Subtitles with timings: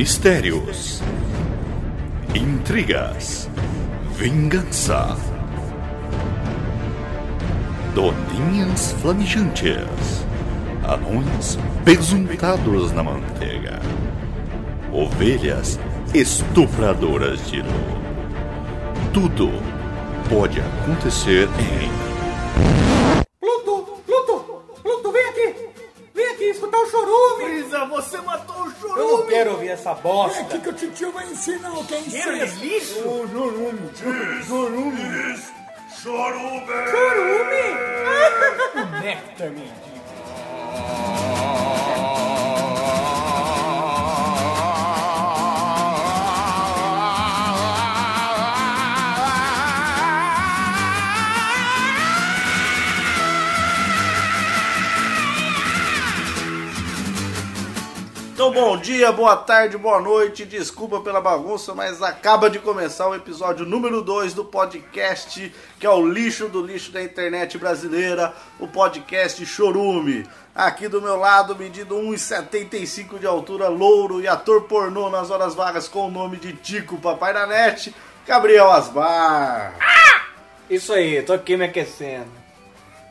[0.00, 1.02] Mistérios,
[2.34, 3.50] intrigas,
[4.16, 5.14] vingança,
[7.94, 10.24] doninhas flamijantes,
[10.84, 13.78] anões pesuntados na manteiga,
[14.90, 15.78] ovelhas
[16.14, 18.00] estupradoras de luz.
[19.12, 19.50] Tudo
[20.30, 22.79] pode acontecer em
[29.40, 30.42] quero ouvir essa bosta.
[30.42, 32.32] aqui que o titio vai ensinar o que é ensino!
[32.32, 32.94] Eles lixo?
[32.94, 33.90] chorume!
[34.44, 35.40] Chorume!
[36.02, 36.60] Chorume!
[39.02, 39.90] Nectar, menino.
[58.50, 60.44] Então, bom dia, boa tarde, boa noite.
[60.44, 65.90] Desculpa pela bagunça, mas acaba de começar o episódio número 2 do podcast, que é
[65.90, 70.26] o lixo do lixo da internet brasileira, o podcast Chorume.
[70.52, 75.86] Aqui do meu lado, medido 1,75 de altura, louro e ator pornô nas horas vagas
[75.86, 77.94] com o nome de Tico Papai da Net,
[78.26, 79.76] Gabriel Asbar.
[80.68, 82.39] Isso aí, tô aqui me aquecendo.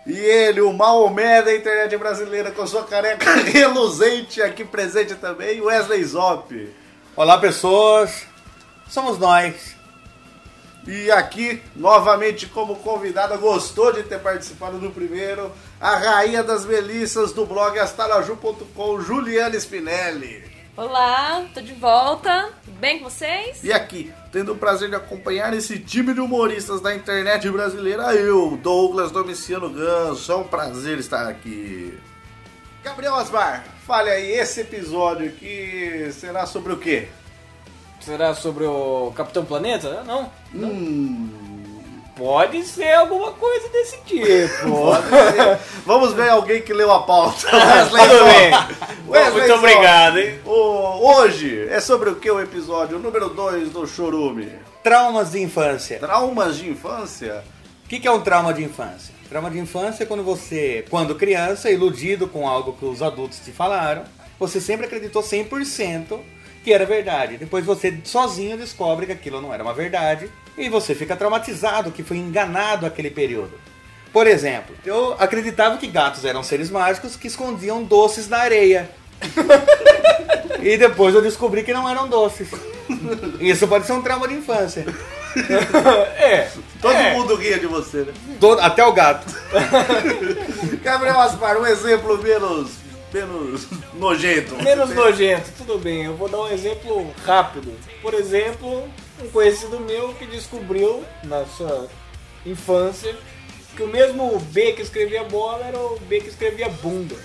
[0.09, 6.03] E ele, o Maomé da internet brasileira, com sua careca reluzente, aqui presente também, Wesley
[6.03, 6.75] Zop.
[7.15, 8.25] Olá, pessoas.
[8.87, 9.75] Somos nós.
[10.87, 17.31] E aqui, novamente como convidada, gostou de ter participado do primeiro, a rainha das melissas
[17.31, 20.43] do blog astalaju.com, Juliana Spinelli.
[20.79, 22.53] Olá, tô de volta.
[22.63, 23.61] Tudo bem com vocês?
[23.65, 28.57] E aqui, tendo o prazer de acompanhar esse time de humoristas da internet brasileira, eu,
[28.63, 30.31] Douglas Domiciano Ganso.
[30.31, 31.99] É um prazer estar aqui.
[32.81, 37.09] Gabriel Asbar, fale aí, esse episódio aqui será sobre o quê?
[37.99, 40.01] Será sobre o Capitão Planeta?
[40.05, 40.31] Não.
[40.55, 41.29] Hum,
[42.19, 44.27] Pode ser alguma coisa desse tipo.
[45.85, 47.47] Vamos ver alguém que leu a pauta.
[47.55, 48.51] Wesley Tudo bem.
[49.07, 50.37] Wesley Muito obrigado, hein?
[50.45, 54.51] O- hoje é sobre o que o episódio número 2 do Chorume?
[54.83, 55.97] Traumas de infância.
[55.97, 57.41] Traumas de infância?
[57.85, 59.15] O que, que é um trauma de infância?
[59.29, 63.51] Trauma de infância é quando você, quando criança, iludido com algo que os adultos te
[63.51, 64.03] falaram,
[64.37, 66.19] você sempre acreditou 100%
[66.65, 67.37] que era verdade.
[67.37, 70.29] Depois você sozinho descobre que aquilo não era uma verdade
[70.59, 73.51] e você fica traumatizado, que foi enganado aquele período.
[74.11, 78.89] Por exemplo, eu acreditava que gatos eram seres mágicos que escondiam doces na areia.
[80.61, 82.49] e depois eu descobri que não eram doces.
[83.39, 84.85] Isso pode ser um trauma de infância.
[86.17, 86.49] É.
[86.81, 87.13] Todo É.
[87.13, 88.13] mundo ria de você, né?
[88.39, 89.27] Todo- até o gato.
[90.81, 92.71] Gabriel Asmar, um exemplo menos,
[93.13, 94.55] menos nojento.
[94.63, 96.05] Menos nojento, tudo bem.
[96.05, 97.71] Eu vou dar um exemplo rápido.
[98.01, 98.89] Por exemplo,
[99.21, 101.87] um conhecido meu que descobriu na sua
[102.45, 103.15] infância
[103.75, 107.15] que o mesmo B que escrevia bola era o B que escrevia bunda.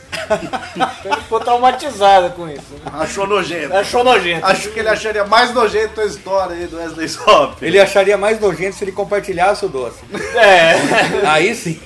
[1.01, 2.75] Então ele ficou traumatizado com isso.
[2.75, 2.93] né?
[2.93, 3.75] Achou nojento.
[3.75, 4.47] Achou nojento.
[4.47, 7.65] Acho que ele acharia mais nojento a história aí do Wesley Zop.
[7.65, 9.99] Ele acharia mais nojento se ele compartilhasse o doce.
[10.37, 11.27] É.
[11.29, 11.81] Aí sim.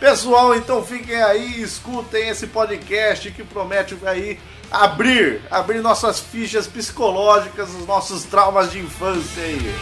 [0.00, 4.38] Pessoal, então fiquem aí, escutem esse podcast que promete aí
[4.70, 9.74] abrir, abrir nossas fichas psicológicas, os nossos traumas de infância aí.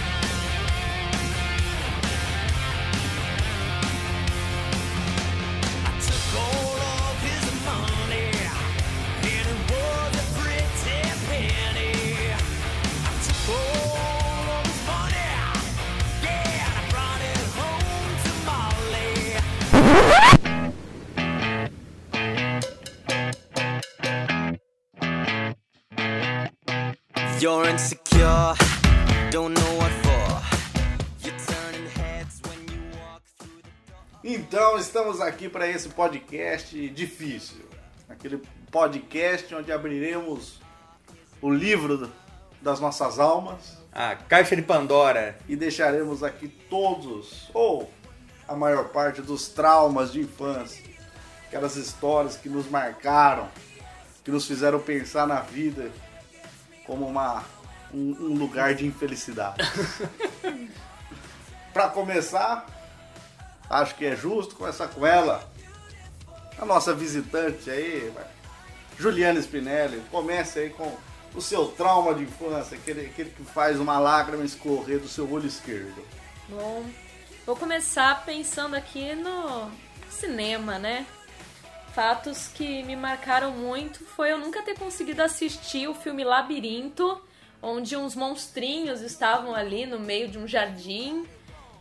[27.39, 28.55] You're insecure,
[29.31, 30.43] don't know what for.
[31.23, 34.39] You're turning heads when you walk through the door.
[34.39, 37.67] Então estamos aqui para esse podcast difícil.
[38.09, 40.61] Aquele podcast onde abriremos
[41.43, 42.11] o livro
[42.63, 45.37] das nossas almas A caixa de Pandora.
[45.47, 47.91] e deixaremos aqui todos, ou
[48.49, 50.83] a maior parte dos traumas de infância,
[51.47, 53.47] aquelas histórias que nos marcaram,
[54.25, 55.91] que nos fizeram pensar na vida
[56.87, 57.45] como uma,
[57.93, 59.63] um, um lugar de infelicidade.
[61.73, 62.67] Para começar,
[63.69, 65.47] acho que é justo começar com ela,
[66.59, 68.13] a nossa visitante aí.
[68.99, 70.03] Juliana Spinelli.
[70.11, 70.97] Comece aí com
[71.35, 75.47] o seu trauma de infância, aquele, aquele que faz uma lágrima escorrer do seu olho
[75.47, 76.03] esquerdo.
[76.49, 76.87] Bom,
[77.45, 79.71] vou começar pensando aqui no
[80.09, 81.07] cinema, né?
[81.97, 87.19] Fatos que me marcaram muito foi eu nunca ter conseguido assistir o filme Labirinto
[87.63, 91.27] onde uns monstrinhos estavam ali no meio de um jardim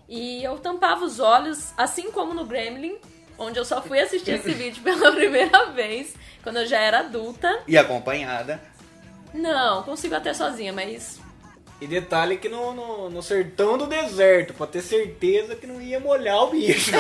[0.08, 2.98] e eu tampava os olhos, assim como no Gremlin,
[3.38, 7.64] onde eu só fui assistir esse vídeo pela primeira vez, quando eu já era adulta.
[7.68, 8.62] E acompanhada.
[9.34, 11.20] Não, consigo até sozinha, mas
[11.80, 16.00] E detalhe que no, no, no sertão do deserto, pra ter certeza que não ia
[16.00, 16.92] molhar o bicho.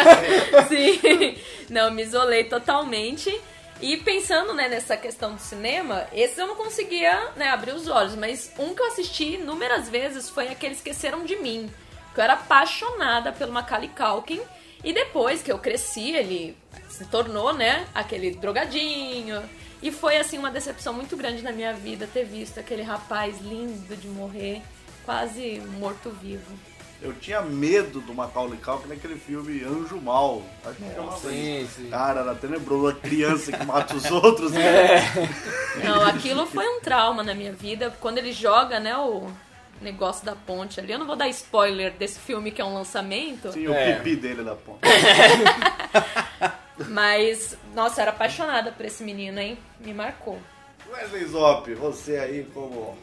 [0.68, 1.36] Sim,
[1.68, 3.38] não, me isolei totalmente.
[3.82, 8.14] E pensando né, nessa questão do cinema, esses eu não conseguia né, abrir os olhos,
[8.14, 11.70] mas um que eu assisti inúmeras vezes foi aquele Esqueceram de Mim,
[12.14, 14.40] que eu era apaixonada pelo Macaulay Culkin.
[14.82, 16.56] E depois que eu cresci, ele
[16.88, 19.42] se tornou, né, aquele drogadinho.
[19.84, 23.94] E foi, assim, uma decepção muito grande na minha vida ter visto aquele rapaz lindo
[23.94, 24.62] de morrer,
[25.04, 26.52] quase morto-vivo.
[27.02, 30.42] Eu tinha medo do Macaulay Culkin naquele filme Anjo Mal.
[30.64, 31.90] Acho que chamava sim, sim.
[31.90, 32.88] Cara, era tenebroso.
[32.88, 34.52] A criança que mata os outros.
[34.52, 34.96] né?
[34.96, 35.84] É.
[35.84, 37.94] Não, aquilo foi um trauma na minha vida.
[38.00, 39.28] Quando ele joga, né, o
[39.82, 40.92] negócio da ponte ali.
[40.94, 43.96] Eu não vou dar spoiler desse filme que é um lançamento, Tinha o É.
[43.96, 44.88] pipi dele na ponta.
[46.88, 49.58] mas, nossa, era apaixonada por esse menino, hein?
[49.80, 50.38] Me marcou.
[50.90, 52.96] Wesley Zop, você aí como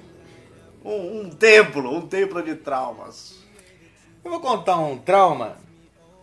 [0.84, 3.36] um, um templo, um templo de traumas.
[4.24, 5.58] Eu vou contar um trauma.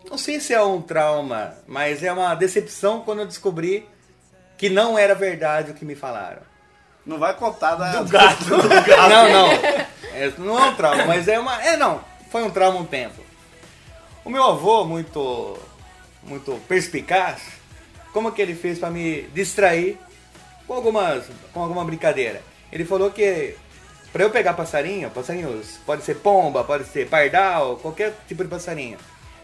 [0.09, 3.87] Não sei se é um trauma, mas é uma decepção quando eu descobri
[4.57, 6.41] que não era verdade o que me falaram.
[7.05, 8.01] Não vai contar da...
[8.01, 8.45] Do gato.
[9.09, 9.51] Não, não.
[10.13, 11.63] É, não é um trauma, mas é uma.
[11.63, 12.03] É não.
[12.29, 13.23] Foi um trauma um tempo.
[14.25, 15.57] O meu avô, muito.
[16.23, 17.41] Muito perspicaz,
[18.11, 19.97] como que ele fez pra me distrair
[20.67, 21.25] com algumas.
[21.53, 22.41] com alguma brincadeira?
[22.71, 23.55] Ele falou que
[24.11, 28.97] pra eu pegar passarinho, passarinhos, pode ser pomba, pode ser pardal, qualquer tipo de passarinho,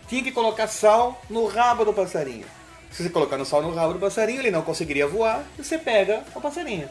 [0.07, 2.45] tinha que colocar sal no rabo do passarinho.
[2.91, 5.77] Se você colocar no sal no rabo do passarinho, ele não conseguiria voar, e você
[5.77, 6.89] pega o passarinho.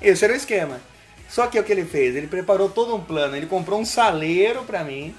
[0.00, 0.80] Esse era o esquema.
[1.28, 2.14] Só que o que ele fez?
[2.14, 3.36] Ele preparou todo um plano.
[3.36, 5.14] Ele comprou um saleiro pra mim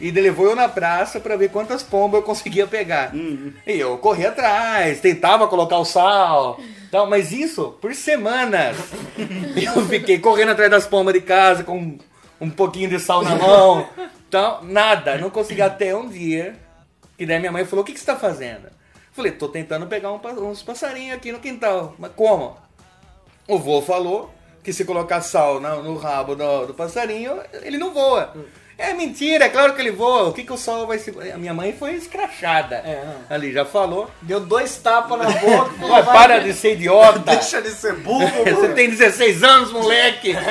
[0.00, 3.12] e ele levou eu na praça pra ver quantas pombas eu conseguia pegar.
[3.66, 6.60] E eu corri atrás, tentava colocar o sal,
[6.90, 8.76] tal, mas isso por semanas.
[9.56, 11.98] eu fiquei correndo atrás das pombas de casa com
[12.40, 13.88] um pouquinho de sal na mão,
[14.30, 15.18] tal, nada.
[15.18, 16.54] Não consegui até um dia
[17.16, 18.68] que daí minha mãe falou: "O que que você tá fazendo?"
[19.12, 22.56] Falei: "Tô tentando pegar um uns passarinhos aqui no quintal." Mas como?
[23.48, 27.92] O vô falou que se colocar sal na- no, rabo do, do passarinho, ele não
[27.92, 28.34] voa.
[28.80, 30.28] É mentira, é claro que ele voa.
[30.28, 31.12] O que, que o sol vai se.
[31.34, 32.76] A minha mãe foi escrachada.
[32.76, 33.02] É.
[33.28, 34.08] Ali, já falou.
[34.22, 35.70] Deu dois tapas na boca.
[35.84, 37.18] vai- para de ser idiota.
[37.34, 40.32] Deixa de ser burro, Você tem 16 anos, moleque!
[40.32, 40.42] Não.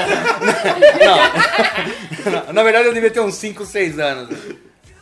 [2.44, 4.38] Não, Na verdade, eu devia ter uns 5, 6 anos.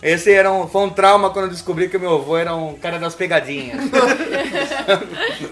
[0.07, 2.99] Esse era um, foi um trauma quando eu descobri que meu avô era um cara
[2.99, 3.79] das pegadinhas.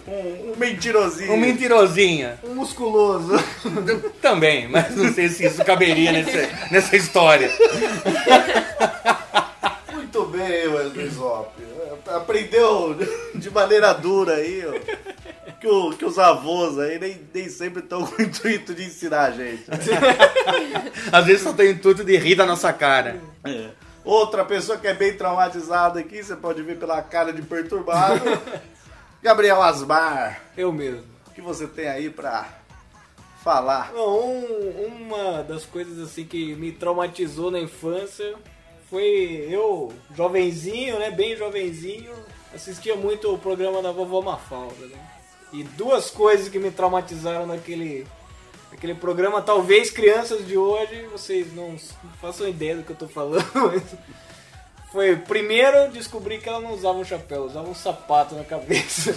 [0.07, 1.33] Um, um mentirosinho.
[1.33, 2.29] Um mentirosinho.
[2.43, 3.33] Um musculoso.
[4.21, 7.49] Também, mas não sei se isso caberia nessa, nessa história.
[9.93, 11.51] Muito bem, Wesley Zop.
[12.07, 12.95] Aprendeu
[13.33, 15.53] de maneira dura aí, ó.
[15.59, 19.23] Que, o- que os avós aí nem, nem sempre estão com o intuito de ensinar
[19.25, 19.63] a gente.
[21.11, 23.19] Às vezes só tem o intuito de rir da nossa cara.
[23.45, 23.67] É.
[24.05, 28.21] Outra pessoa que é bem traumatizada aqui, você pode ver pela cara de perturbado.
[29.21, 31.03] Gabriel Asmar, Eu mesmo.
[31.27, 32.45] o que você tem aí pra
[33.41, 33.91] falar?
[33.93, 38.35] Não, um- uma das coisas assim que me traumatizou na infância
[38.89, 41.09] foi eu, jovenzinho, né?
[41.09, 42.11] Bem jovenzinho,
[42.53, 44.97] assistia muito o programa da vovó Mafalda, né?
[45.53, 48.05] E duas coisas que me traumatizaram naquele,
[48.73, 51.77] naquele programa, talvez crianças de hoje, vocês não
[52.19, 53.83] façam ideia do que eu tô falando, mas
[54.91, 59.15] foi primeiro descobrir que ela não usava um chapéu, usava um sapato na cabeça.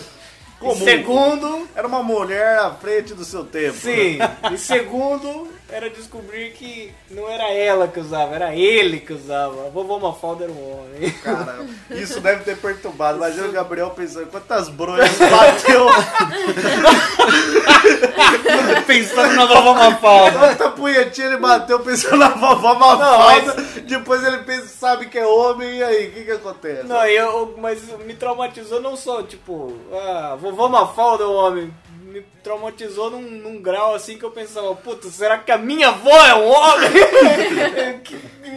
[0.61, 0.73] Comum.
[0.73, 3.77] E segundo, Era uma mulher à frente do seu tempo.
[3.77, 4.19] Sim,
[4.53, 9.67] e segundo era descobrir que não era ela que usava, era ele que usava.
[9.67, 11.11] A vovó Mafalda era um homem.
[11.23, 13.19] Cara, isso deve ter perturbado.
[13.19, 15.87] Imagina o Gabriel pensando quantas bronhas bateu,
[18.87, 20.39] Pensando na vovó Mafalda.
[20.39, 23.55] quanta punhetinha ele bateu pensando na vovó Mafalda.
[23.83, 26.85] Depois ele pensa, sabe que é homem, e aí, o que que acontece?
[26.85, 31.75] Não, eu, mas me traumatizou não só, tipo, a vovó Mafalda é um homem.
[32.17, 36.17] Me traumatizou num, num grau assim que eu pensava, puta, será que a minha avó
[36.27, 36.91] é um homem?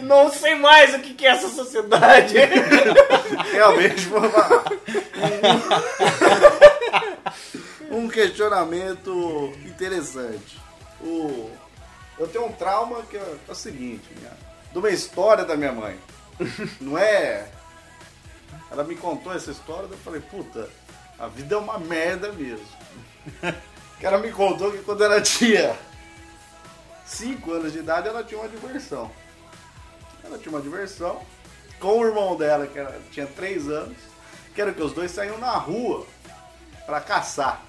[0.02, 2.36] Não sei mais o que, que é essa sociedade.
[3.52, 4.64] Realmente foi uma...
[7.98, 10.58] um questionamento interessante.
[11.02, 11.50] O...
[12.18, 14.32] Eu tenho um trauma que é, é o seguinte, minha...
[14.72, 15.98] de uma história da minha mãe.
[16.80, 17.46] Não é.
[18.70, 20.66] Ela me contou essa história, eu falei, puta,
[21.20, 22.66] a vida é uma merda mesmo.
[24.00, 25.76] Que ela me contou que quando ela tinha
[27.04, 29.10] 5 anos de idade, ela tinha uma diversão.
[30.24, 31.20] Ela tinha uma diversão
[31.78, 33.98] com o irmão dela, que era- tinha 3 anos,
[34.54, 36.06] que era que os dois saíam na rua
[36.86, 37.60] pra caçar.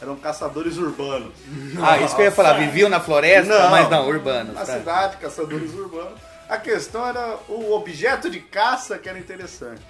[0.00, 1.34] Eram caçadores urbanos.
[1.86, 4.54] Ah, isso que eu ia falar, viviam na floresta, mas não, urbanos.
[4.54, 4.78] Na tá.
[4.78, 6.18] cidade, caçadores urbanos.
[6.48, 9.82] A questão era o objeto de caça que era interessante.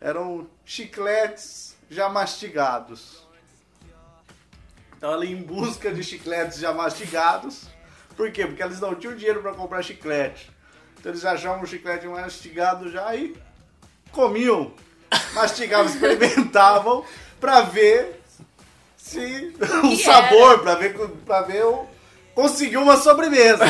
[0.00, 3.26] Eram chicletes já mastigados.
[4.96, 7.68] Então ela ia em busca de chicletes já mastigados.
[8.16, 8.46] Por quê?
[8.46, 10.50] Porque eles não tinham dinheiro para comprar chiclete.
[10.98, 13.36] Então eles achavam um chiclete mastigado já e
[14.10, 14.72] comiam.
[15.34, 17.04] Mastigavam, experimentavam
[17.38, 18.22] pra ver
[18.96, 21.86] se o sabor, pra ver, pra ver o.
[22.36, 23.64] Conseguiu uma sobremesa.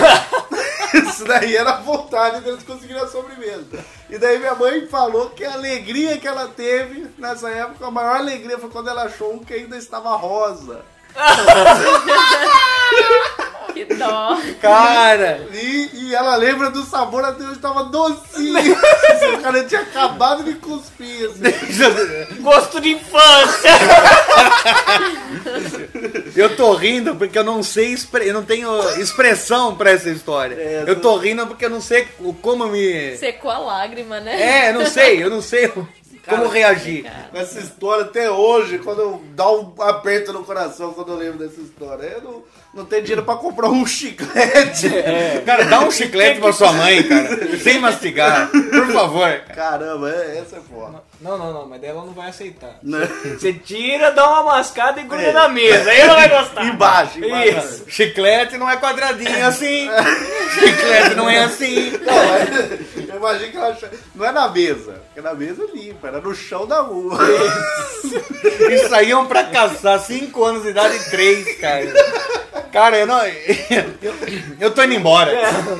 [0.92, 3.84] Isso daí era a vontade deles conseguirem a sobremesa.
[4.10, 8.16] E daí minha mãe falou que a alegria que ela teve nessa época, a maior
[8.16, 10.84] alegria foi quando ela achou um que ainda estava rosa.
[13.76, 14.38] Que dó.
[14.62, 18.74] Cara, E, e ela lembra do sabor até hoje, estava docinho.
[19.36, 21.28] o cara tinha acabado de cuspir.
[21.30, 21.42] Assim.
[22.40, 23.70] Gosto de infância!
[26.34, 30.54] eu tô rindo porque eu não sei, expre- eu não tenho expressão pra essa história.
[30.54, 32.08] É, eu tô rindo porque eu não sei
[32.40, 33.16] como me...
[33.18, 34.40] Secou a lágrima, né?
[34.40, 37.04] É, eu não sei, eu não sei como reagir.
[37.30, 41.38] Com essa história até hoje, quando eu dá um aperto no coração quando eu lembro
[41.38, 42.04] dessa história.
[42.06, 42.42] Eu não,
[42.76, 44.90] não tenho dinheiro pra comprar um chiclete.
[45.44, 49.40] Cara, dá um chiclete pra sua mãe, cara, sem mastigar, por favor.
[49.54, 51.02] Caramba, é, essa é foda.
[51.20, 52.78] Não, não, não, mas daí ela não vai aceitar.
[52.82, 53.08] Né?
[53.38, 55.32] Você tira, dá uma mascada e gruda É.
[55.32, 56.64] na mesa, aí ela vai gostar.
[56.66, 57.58] Embaixo, embaixo.
[57.58, 57.84] Isso.
[57.88, 59.88] Chiclete não é quadradinho assim.
[60.54, 61.92] Chiclete não é assim.
[61.92, 65.76] Não, mas eu imagino que ela achou- não é na mesa, porque na mesa é
[65.76, 67.18] limpa, era no chão da rua.
[68.70, 71.92] E saíam pra caçar, 5 anos de idade e 3, cara.
[72.76, 73.24] Cara, eu não.
[73.26, 74.12] Eu,
[74.60, 75.32] eu tô indo embora.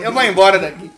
[0.03, 0.91] Eu vou embora daqui.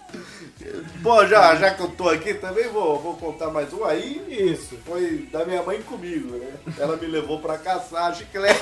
[1.00, 4.22] Bom, já, já que eu tô aqui também, vou, vou contar mais um aí.
[4.28, 4.78] Isso.
[4.86, 6.52] Foi da minha mãe comigo, né?
[6.78, 8.60] Ela me levou pra caçar chiclete.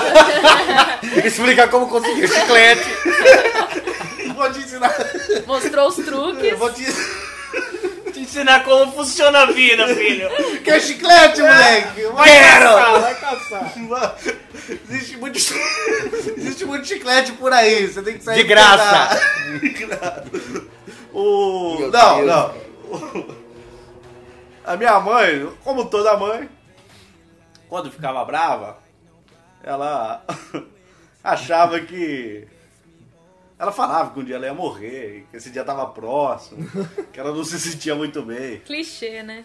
[1.26, 2.88] Explicar como conseguir chiclete.
[4.34, 4.94] vou te ensinar.
[5.46, 6.58] Mostrou os truques.
[6.58, 7.25] Vou te Te
[8.26, 10.28] ensinar como funciona a vida, filho.
[10.62, 12.02] Quer chiclete, moleque?
[12.12, 12.64] Vai Quero!
[12.64, 14.16] Caçar, vai caçar.
[14.90, 15.38] Existe muito,
[16.36, 19.16] existe muito chiclete por aí, você tem que sair De graça.
[19.16, 19.58] pegar.
[19.60, 20.24] De graça.
[21.12, 21.76] O...
[21.78, 22.26] Meu não, Deus.
[22.26, 23.36] não.
[24.64, 26.48] A minha mãe, como toda mãe,
[27.68, 28.78] quando ficava brava,
[29.62, 30.24] ela
[31.22, 32.46] achava que.
[33.58, 36.68] Ela falava que um dia ela ia morrer, que esse dia tava próximo,
[37.12, 38.60] que ela não se sentia muito bem.
[38.60, 39.44] Clichê, né?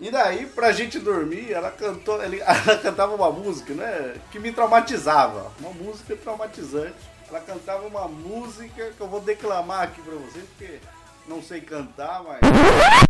[0.00, 4.52] E daí, pra gente dormir, ela cantou, ele- ela cantava uma música, né, que me
[4.52, 6.94] traumatizava, uma música traumatizante.
[7.28, 10.78] Ela cantava uma música que eu vou declamar aqui pra vocês, porque
[11.26, 12.38] não sei cantar, mas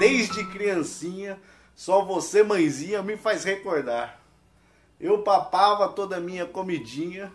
[0.00, 1.38] desde criancinha,
[1.76, 4.18] só você, mãezinha, me faz recordar.
[4.98, 7.30] Eu papava toda a minha comidinha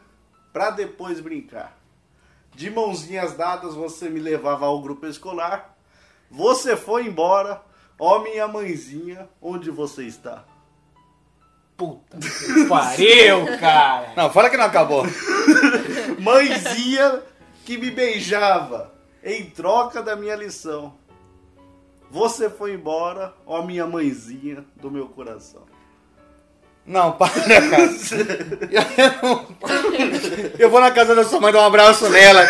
[0.51, 1.77] pra depois brincar.
[2.55, 5.77] De mãozinhas dadas você me levava ao grupo escolar.
[6.31, 7.61] Você foi embora,
[7.99, 10.43] ó minha mãezinha, onde você está?
[11.77, 14.13] Puta que pariu, cara.
[14.15, 15.03] Não, fala que não acabou.
[16.19, 17.21] Mãezinha
[17.63, 18.91] que me beijava
[19.23, 21.04] em troca da minha lição.
[22.15, 25.63] Você foi embora, ó minha mãezinha do meu coração.
[26.85, 27.89] Não, para, cara.
[30.57, 32.47] Eu vou na casa da sua mãe dar um abraço nela.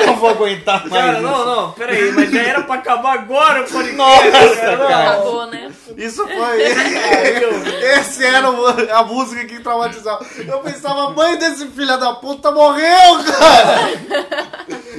[0.00, 0.92] Eu não vou aguentar mais.
[0.92, 1.22] Cara, isso.
[1.22, 3.94] não, não, peraí, mas já era pra acabar agora o podcast.
[3.94, 4.88] Nossa, cara, não.
[4.88, 5.63] Acabou, né?
[5.96, 6.62] Isso foi.
[7.98, 10.24] Esse era o- a música que traumatizava.
[10.46, 13.90] Eu pensava, mãe desse filho da puta morreu, cara!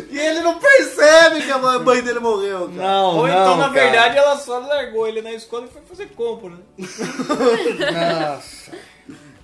[0.09, 2.87] E ele não percebe que a mãe mãe dele morreu, cara.
[2.87, 3.73] Não, Ou não, então, na cara.
[3.73, 6.57] verdade, ela só largou ele na escola e foi fazer compra, né?
[8.37, 8.71] Nossa.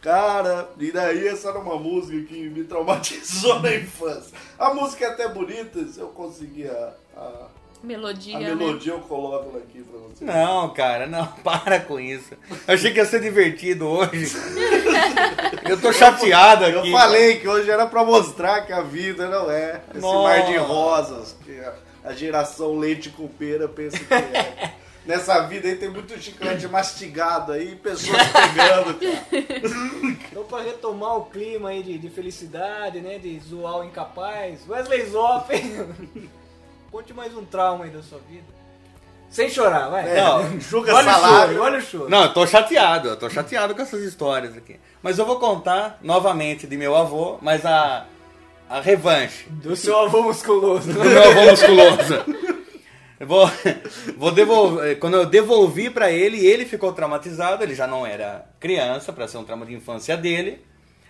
[0.01, 4.31] Cara, e daí essa era uma música que me traumatizou na infância.
[4.57, 7.45] A música é até bonita, se eu conseguir a, a,
[7.83, 8.55] Melodia, a né?
[8.55, 10.23] melodia, eu coloco aqui pra você.
[10.23, 12.35] Não, cara, não, para com isso.
[12.67, 14.35] Eu achei que ia ser divertido hoje.
[15.67, 16.91] Eu tô chateado aqui.
[16.91, 20.41] Eu falei que hoje era pra mostrar que a vida não é esse Nossa.
[20.41, 21.59] mar de rosas que
[22.03, 24.73] a, geração leite com pera pensa que é.
[25.05, 30.21] Nessa vida aí tem muito chiclete mastigado aí, pessoas pegando, cara.
[30.31, 33.17] Então, pra retomar o clima aí de, de felicidade, né?
[33.17, 35.51] De zoar o incapaz, Wesley Zop,
[36.91, 38.45] conte mais um trauma aí da sua vida.
[39.29, 40.13] Sem chorar, vai.
[40.13, 42.09] Não, Enxuga olha o choro, olha o choro.
[42.09, 44.77] Não, eu tô chateado, eu tô chateado com essas histórias aqui.
[45.01, 48.05] Mas eu vou contar novamente de meu avô, mas a,
[48.69, 50.91] a revanche Do seu avô musculoso.
[50.91, 52.51] do meu avô musculoso.
[53.19, 53.49] Eu vou,
[54.17, 59.13] vou devolver, quando eu devolvi pra ele, ele ficou traumatizado, ele já não era criança,
[59.13, 60.59] pra ser um trauma de infância dele.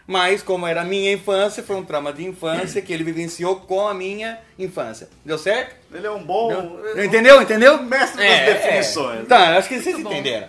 [0.08, 3.88] Mas como era a minha infância, foi um trauma de infância que ele vivenciou com
[3.88, 5.08] a minha infância.
[5.24, 5.76] Deu certo?
[5.94, 6.80] Ele é um bom.
[6.98, 7.42] Entendeu?
[7.42, 7.82] Entendeu?
[7.84, 9.20] Mestre das É, definições.
[9.22, 9.26] é.
[9.26, 10.48] Tá, acho que vocês entenderam.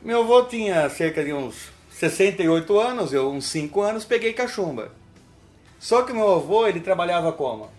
[0.00, 4.90] Meu avô tinha cerca de uns 68 anos, eu uns 5 anos, peguei cachumba.
[5.78, 7.70] Só que meu avô, ele trabalhava como?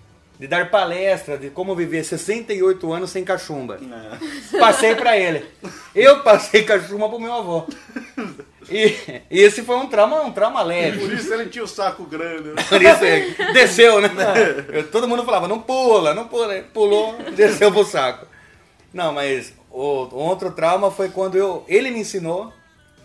[0.44, 3.80] De dar palestra de como viver 68 anos sem cachumba.
[4.60, 5.46] Passei pra ele.
[5.96, 7.66] Eu passei cachumba pro meu avô.
[8.70, 11.00] E, e esse foi um trauma, um trauma leve.
[11.00, 12.50] Por isso ele tinha o saco grande.
[12.50, 12.62] né?
[12.68, 14.10] Por isso aí, desceu, né?
[14.68, 16.54] Eu- todo mundo falava, não pula, não pula.
[16.56, 18.28] Ele Pulou, desceu pro saco.
[18.94, 19.80] Não, mas o,
[20.12, 22.52] o outro trauma foi quando eu, ele me ensinou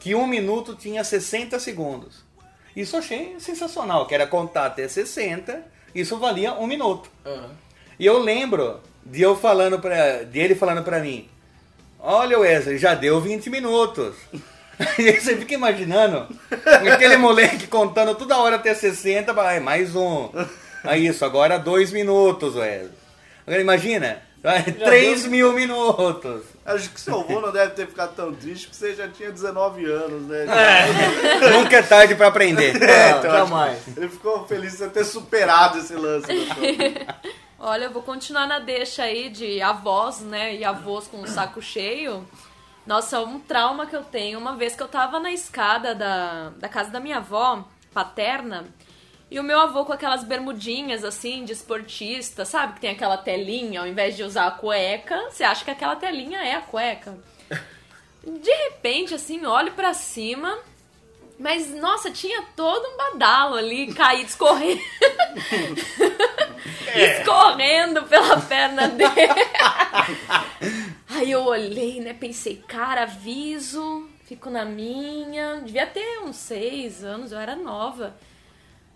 [0.00, 2.24] que um minuto tinha 60 segundos.
[2.74, 7.10] Isso eu achei sensacional, que era contar até 60, isso valia um minuto.
[7.98, 11.28] E eu lembro de eu falando pra, dele falando pra mim,
[11.98, 14.14] olha Wesley, já deu 20 minutos.
[14.96, 16.28] E aí você fica imaginando
[16.92, 20.28] aquele moleque contando toda hora até 60, vai, mais um.
[20.84, 22.92] Aí isso, agora dois minutos, Wesley.
[23.44, 26.44] Agora imagina, vai, 3 mil minutos.
[26.74, 29.84] Acho que seu avô não deve ter ficado tão triste, porque você já tinha 19
[29.86, 30.44] anos, né?
[31.52, 32.80] Nunca é tarde pra aprender.
[32.82, 33.78] É, então, jamais.
[33.84, 36.26] que Ele ficou feliz de você ter superado esse lance.
[36.26, 37.06] do seu-
[37.60, 40.54] Olha, eu vou continuar na deixa aí de avós, né?
[40.54, 42.24] E avós com o saco cheio.
[42.86, 44.38] Nossa, um trauma que eu tenho.
[44.38, 48.64] Uma vez que eu tava na escada da, da casa da minha avó, paterna,
[49.30, 52.74] e o meu avô com aquelas bermudinhas, assim, de esportista, sabe?
[52.74, 56.38] Que tem aquela telinha, ao invés de usar a cueca, você acha que aquela telinha
[56.40, 57.18] é a cueca.
[58.24, 60.58] De repente, assim, olho pra cima,
[61.38, 64.82] mas, nossa, tinha todo um badalo ali, caído, escorrendo.
[66.94, 69.12] Escorrendo pela perna dele.
[71.08, 72.12] Aí eu olhei, né?
[72.12, 75.60] Pensei, cara, aviso, fico na minha.
[75.64, 78.16] Devia ter uns seis anos, eu era nova.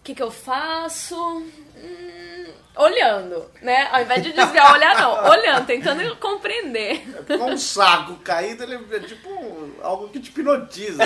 [0.02, 1.14] O que, que eu faço?
[1.16, 3.88] Hum, olhando, né?
[3.92, 5.12] Ao invés de desviar, olhar não.
[5.30, 7.04] Olhando, tentando compreender.
[7.24, 9.30] Com um saco caído, ele é tipo
[9.80, 11.04] algo que te hipnotiza.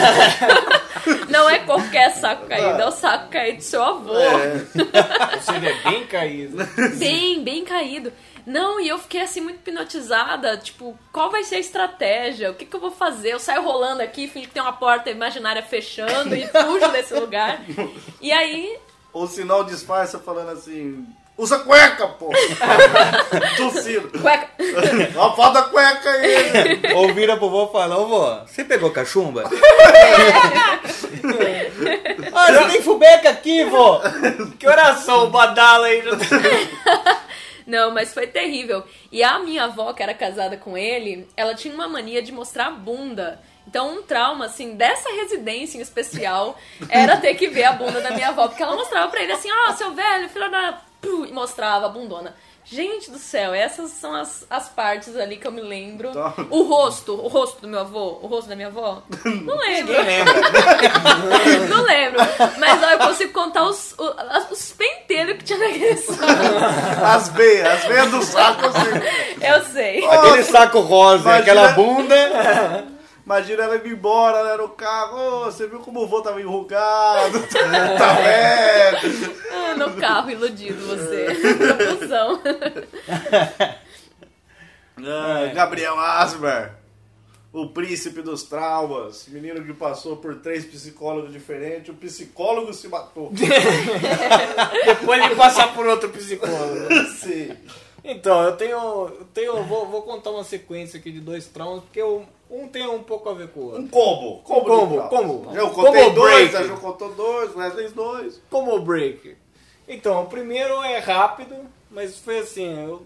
[1.29, 4.15] Não é qualquer saco caído, é o saco caído do seu avô.
[4.15, 6.57] Você é bem caído.
[6.97, 8.11] Bem, bem caído.
[8.47, 12.51] Não, e eu fiquei assim muito hipnotizada, tipo, qual vai ser a estratégia?
[12.51, 13.33] O que, que eu vou fazer?
[13.33, 17.61] Eu saio rolando aqui, finge que tem uma porta imaginária fechando e fujo desse lugar.
[18.21, 18.79] E aí,
[19.17, 21.07] Ou sinal disfarça falando assim.
[21.39, 22.31] Usa cueca, pô!
[23.57, 24.11] Tossindo.
[24.11, 24.51] cueca.
[25.17, 26.79] Ó, falta cueca aí!
[26.81, 26.95] né?
[26.95, 29.45] Ou vira pro vô e fala, ô vô, você pegou cachumba?
[32.35, 34.01] ah, você tem fubeca aqui, vô!
[34.59, 36.03] Que oração, o badala aí.
[37.67, 38.85] Não, mas foi terrível.
[39.11, 42.69] E a minha avó, que era casada com ele, ela tinha uma mania de mostrar
[42.69, 43.41] a bunda.
[43.67, 46.57] Então, um trauma, assim, dessa residência em especial,
[46.89, 48.47] era ter que ver a bunda da minha avó.
[48.47, 50.81] Porque ela mostrava pra ele assim, ó, seu velho, filho da...
[51.29, 52.35] E mostrava a bundona.
[52.69, 56.11] Gente do céu, essas são as, as partes ali que eu me lembro.
[56.51, 59.03] O rosto, o rosto do meu avô, o rosto da minha avó?
[59.25, 59.95] Não lembro.
[61.71, 62.19] Não lembro.
[62.59, 66.23] Mas ó, eu consigo contar os, o- as- os penteiros que tinha naquele saco.
[67.07, 69.45] As veias, as veias do saco assim.
[69.47, 70.05] Eu sei.
[70.05, 72.85] Aquele saco rosa, Imagina- aquela bunda.
[73.27, 75.19] Imagina ela indo embora né, no carro.
[75.19, 77.43] Ô, você viu como o vô tava enrugado?
[77.99, 79.35] tá velho.
[79.51, 81.27] Ah, no carro, iludido você.
[81.91, 82.41] Confusão.
[84.99, 86.73] Ah, Gabriel Asmer.
[87.53, 89.27] O príncipe dos traumas.
[89.29, 91.91] Menino que passou por três psicólogos diferentes.
[91.91, 93.31] O psicólogo se matou.
[94.87, 96.89] Depois de passar por outro psicólogo.
[97.21, 97.55] Sim.
[98.03, 98.79] Então, eu tenho.
[99.09, 102.87] Eu tenho vou, vou contar uma sequência aqui de dois traumas, porque eu- um tem
[102.87, 103.83] um pouco a ver com o outro.
[103.83, 104.43] Um combo.
[104.43, 104.65] Combo.
[104.65, 105.57] Combo, combo.
[105.57, 106.57] Eu contei Combo dois, break.
[106.57, 108.41] a Ju contou dois, o Wesley dois.
[108.51, 109.37] Como o break.
[109.89, 111.57] Então, o primeiro é rápido,
[111.91, 113.03] mas foi assim, eu,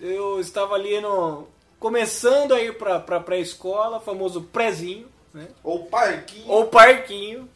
[0.00, 1.46] eu estava ali no.
[1.78, 5.48] começando a ir pra, pra pré-escola, famoso prézinho, né?
[5.62, 6.48] Ou parquinho.
[6.48, 7.48] Ou parquinho.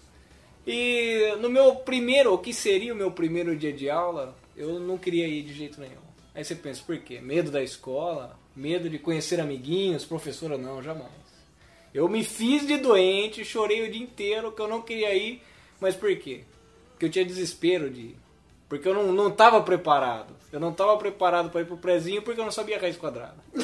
[0.67, 4.99] E no meu primeiro, o que seria o meu primeiro dia de aula, eu não
[4.99, 6.09] queria ir de jeito nenhum.
[6.35, 7.21] Aí você pensa, por quê?
[7.21, 8.39] Medo da escola?
[8.55, 10.59] Medo de conhecer amiguinhos, professora?
[10.59, 11.18] Não, jamais.
[11.99, 15.43] Eu me fiz de doente, chorei o dia inteiro que eu não queria ir,
[15.81, 16.43] mas por quê?
[16.93, 18.17] Porque eu tinha desespero de ir.
[18.69, 20.33] Porque eu não, não tava preparado.
[20.53, 23.35] Eu não tava preparado para ir pro prezinho porque eu não sabia raiz quadrada.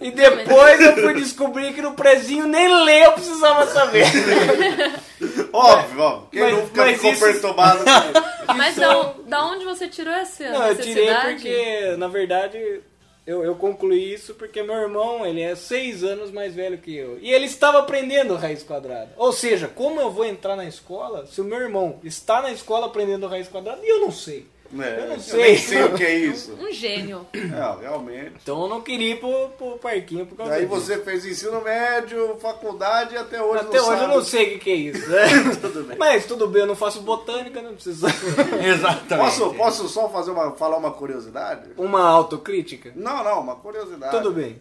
[0.00, 4.04] E depois eu fui descobrir que no prezinho nem ler eu precisava saber.
[5.52, 6.28] Óbvio, óbvio.
[6.30, 8.56] Quem Mas- nunca mas ficou isso- perturbado com isso?
[8.56, 11.34] Mas da, da onde você tirou essa Não, eu tirei necessidade?
[11.34, 12.80] porque, na verdade,
[13.28, 17.18] eu, eu concluí isso porque meu irmão, ele é seis anos mais velho que eu.
[17.20, 19.12] E ele estava aprendendo raiz quadrada.
[19.18, 22.86] Ou seja, como eu vou entrar na escola se o meu irmão está na escola
[22.86, 24.46] aprendendo raiz quadrada e eu não sei?
[24.70, 25.42] É, Eu não Eu sei.
[25.42, 26.52] nem sei o que é isso.
[26.60, 27.26] Um gênio.
[27.34, 28.34] Não, realmente.
[28.42, 30.80] Então eu não queria ir pro, pro parquinho por causa Daí disso.
[30.80, 34.14] você fez ensino médio, faculdade e até hoje Até não hoje eu sabe.
[34.14, 35.08] não sei o que, que é isso.
[35.08, 35.26] né?
[35.60, 35.96] Tudo bem.
[35.96, 38.06] Mas tudo bem, eu não faço botânica, não preciso.
[38.62, 39.16] Exatamente.
[39.38, 41.70] Posso, posso só fazer uma, falar uma curiosidade?
[41.76, 42.92] Uma autocrítica?
[42.94, 44.16] Não, não, uma curiosidade.
[44.16, 44.60] Tudo bem.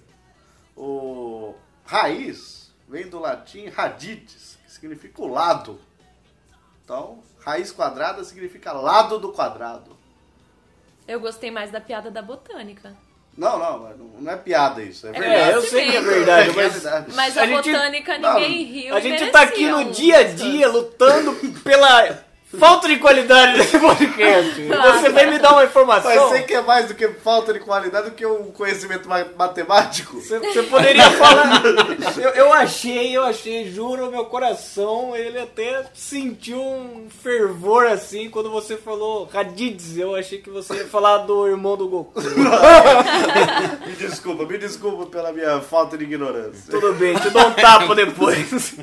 [0.75, 5.79] O raiz vem do latim radites, que significa o lado.
[6.85, 9.96] Então, raiz quadrada significa lado do quadrado.
[11.07, 12.93] Eu gostei mais da piada da botânica.
[13.37, 15.51] Não, não, mas não- não é piada isso, é verdade.
[15.51, 17.05] É, eu sei que é verdade, É mas verdade.
[17.15, 18.95] Mas A a, gente- botânica não, ninguém riu.
[18.95, 22.25] A gente tá aqui no dia a dia lutando pela
[22.59, 24.61] falta de qualidade desse podcast.
[24.67, 24.99] Claro.
[24.99, 26.13] Você vem me dar uma informação.
[26.13, 29.25] Mas sei que é mais do que falta de qualidade do que um conhecimento ma-
[29.37, 30.19] matemático.
[30.19, 31.61] Você, você poderia falar.
[32.17, 38.49] Eu, eu achei, eu achei, juro, meu coração, ele até sentiu um fervor assim quando
[38.51, 39.97] você falou Raditz.
[39.97, 42.21] Eu achei que você ia falar do irmão do Goku.
[43.87, 46.69] Me desculpa, me desculpa pela minha falta de ignorância.
[46.69, 48.75] Tudo bem, te dou um tapa depois.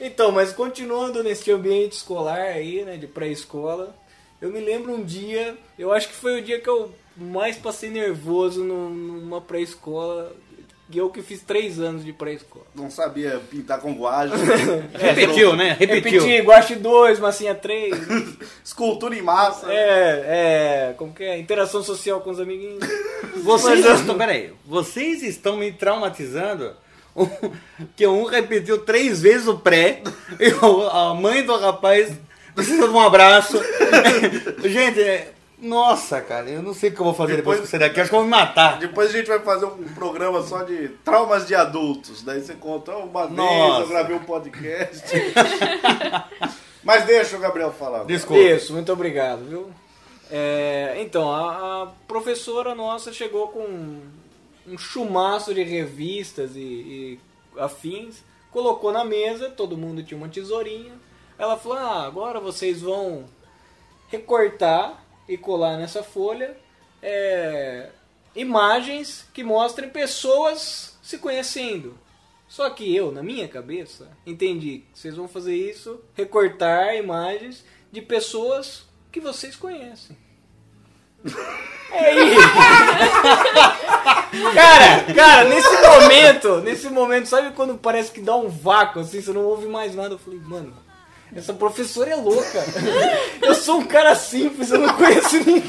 [0.00, 3.94] Então, mas continuando nesse ambiente escolar aí, né, de pré-escola,
[4.40, 7.88] eu me lembro um dia, eu acho que foi o dia que eu mais passei
[7.90, 10.32] nervoso num- numa pré-escola,
[10.88, 12.64] e eu que fiz três anos de pré-escola.
[12.74, 14.36] Não sabia pintar com guagem.
[14.94, 15.74] Repetiu, né?
[15.78, 16.22] Repetiu.
[16.22, 17.94] Repeti, Guache 2, Massinha 3,
[18.62, 19.66] Escultura em massa.
[19.72, 22.84] é, é, como que é, interação social com os amiguinhos.
[23.42, 26.72] Vocês Mas estão, peraí, vocês estão me traumatizando
[27.96, 30.02] que um repetiu três vezes o pré
[30.38, 30.52] e
[30.92, 32.12] a mãe do rapaz
[32.54, 33.58] precisa de um abraço.
[34.64, 37.66] Gente, é- nossa, cara, eu não sei o que eu vou fazer depois, Depois- com
[37.66, 37.98] você daqui.
[37.98, 38.78] Acho que eu vou me matar.
[38.78, 42.22] Depois a gente vai fazer um programa só de traumas de adultos.
[42.22, 43.80] Daí você conta, "Ah, uma vez Nossa.
[43.82, 45.02] eu gravei um podcast.
[46.84, 48.04] Mas deixa o Gabriel falar.
[48.04, 48.42] Desculpa.
[48.42, 49.70] Isso, muito obrigado, viu?
[50.30, 54.00] É, então, a, a professora nossa chegou com
[54.66, 57.20] um, um chumaço de revistas e, e
[57.58, 60.92] afins, colocou na mesa, todo mundo tinha uma tesourinha.
[61.38, 63.26] Ela falou: ah, agora vocês vão
[64.08, 66.56] recortar e colar nessa folha
[67.02, 67.90] é,
[68.34, 71.98] imagens que mostrem pessoas se conhecendo.
[72.48, 78.00] Só que eu, na minha cabeça, entendi que vocês vão fazer isso, recortar imagens de
[78.00, 80.16] pessoas que vocês conhecem.
[81.92, 82.48] É isso.
[84.54, 89.32] cara, cara, nesse momento, nesse momento, sabe quando parece que dá um vácuo, assim, você
[89.32, 90.14] não ouve mais nada?
[90.14, 90.74] Eu falei, mano,
[91.34, 92.64] essa professora é louca.
[93.42, 95.62] Eu sou um cara simples, eu não conheço ninguém.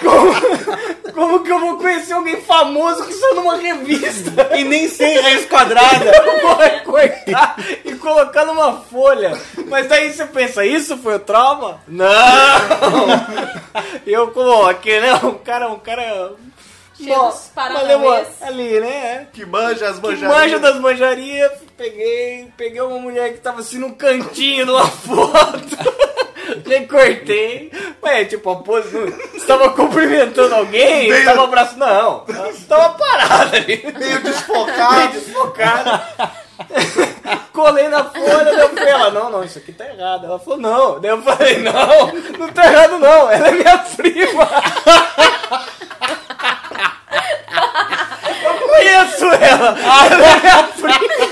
[0.00, 4.56] Como, como que eu vou conhecer alguém famoso que saiu numa revista?
[4.56, 6.10] E nem sem raiz quadrada.
[6.16, 9.38] Eu vou recortar e colocar numa folha.
[9.66, 11.80] Mas daí você pensa, isso foi o trauma?
[11.88, 12.06] Não!
[14.06, 15.14] Eu como aqui, né?
[15.24, 16.32] Um cara, um cara.
[16.96, 18.28] Cheios Bom, paranauês.
[18.42, 19.28] ali, né?
[19.32, 20.36] Que manja as Que manjarias.
[20.36, 25.76] manja das manjarias, peguei, peguei uma mulher que tava assim num cantinho de uma foto.
[26.66, 27.70] Recortei.
[28.02, 28.88] Ué, tipo, a pose.
[28.96, 31.12] não- Você tava cumprimentando alguém?
[31.12, 31.78] Você tava abraçando.
[31.78, 32.24] Não,
[32.68, 33.82] tava parada ali.
[33.98, 35.12] Meio desfocado.
[35.12, 36.02] desfocada.
[37.52, 40.26] Colei na folha, daí eu falei, ela, não, não, isso aqui tá errado.
[40.26, 41.00] Ela falou, não.
[41.00, 44.48] Daí eu falei, não, não tá errado não, ela é minha prima.
[48.44, 49.76] Eu conheço ela.
[49.78, 51.28] Ela é minha prima.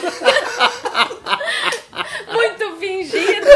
[2.33, 3.47] Muito fingido.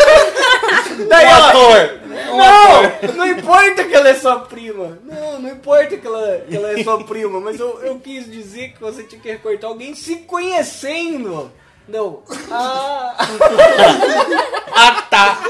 [1.08, 4.98] Daí ela, não, não importa que ela é sua prima.
[5.04, 8.72] Não, não importa que ela, que ela é sua prima, mas eu, eu quis dizer
[8.72, 11.50] que você tinha que recortar alguém se conhecendo.
[11.88, 12.22] Não.
[12.50, 13.16] Ah.
[14.72, 15.42] Ah, tá.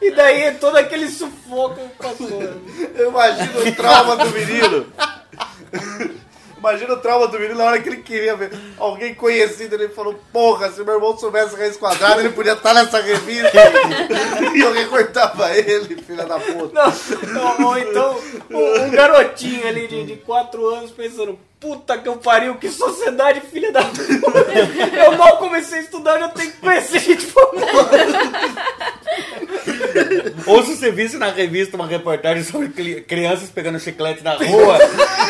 [0.00, 2.42] E daí todo aquele sufoco passou.
[2.94, 4.86] Eu imagino o trauma do menino.
[6.60, 9.74] Imagina o trauma do menino na hora que ele queria ver alguém conhecido.
[9.74, 13.50] Ele falou: Porra, se meu irmão soubesse raiz quadrada, ele podia estar nessa revista.
[14.54, 16.84] e eu recortava ele, filha da puta.
[17.32, 18.20] Não, ou, então
[18.50, 23.70] um, um garotinho ali de 4 anos pensando, puta que eu pariu, que sociedade filha
[23.70, 24.06] da puta.
[25.04, 27.70] Eu mal comecei a estudar, já tenho que conhecer gente formada.
[30.46, 34.78] Ou se você visse na revista uma reportagem sobre crianças pegando chiclete na rua,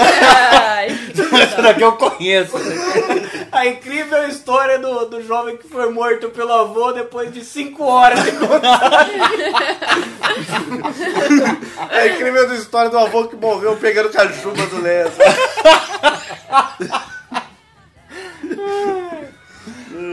[0.01, 0.89] Ai,
[1.43, 2.57] essa daqui eu conheço.
[3.53, 8.23] A incrível história do, do jovem que foi morto pelo avô depois de 5 horas
[8.23, 9.11] de contato.
[11.91, 15.19] É a incrível história do avô que morreu pegando cachupa do Lessa.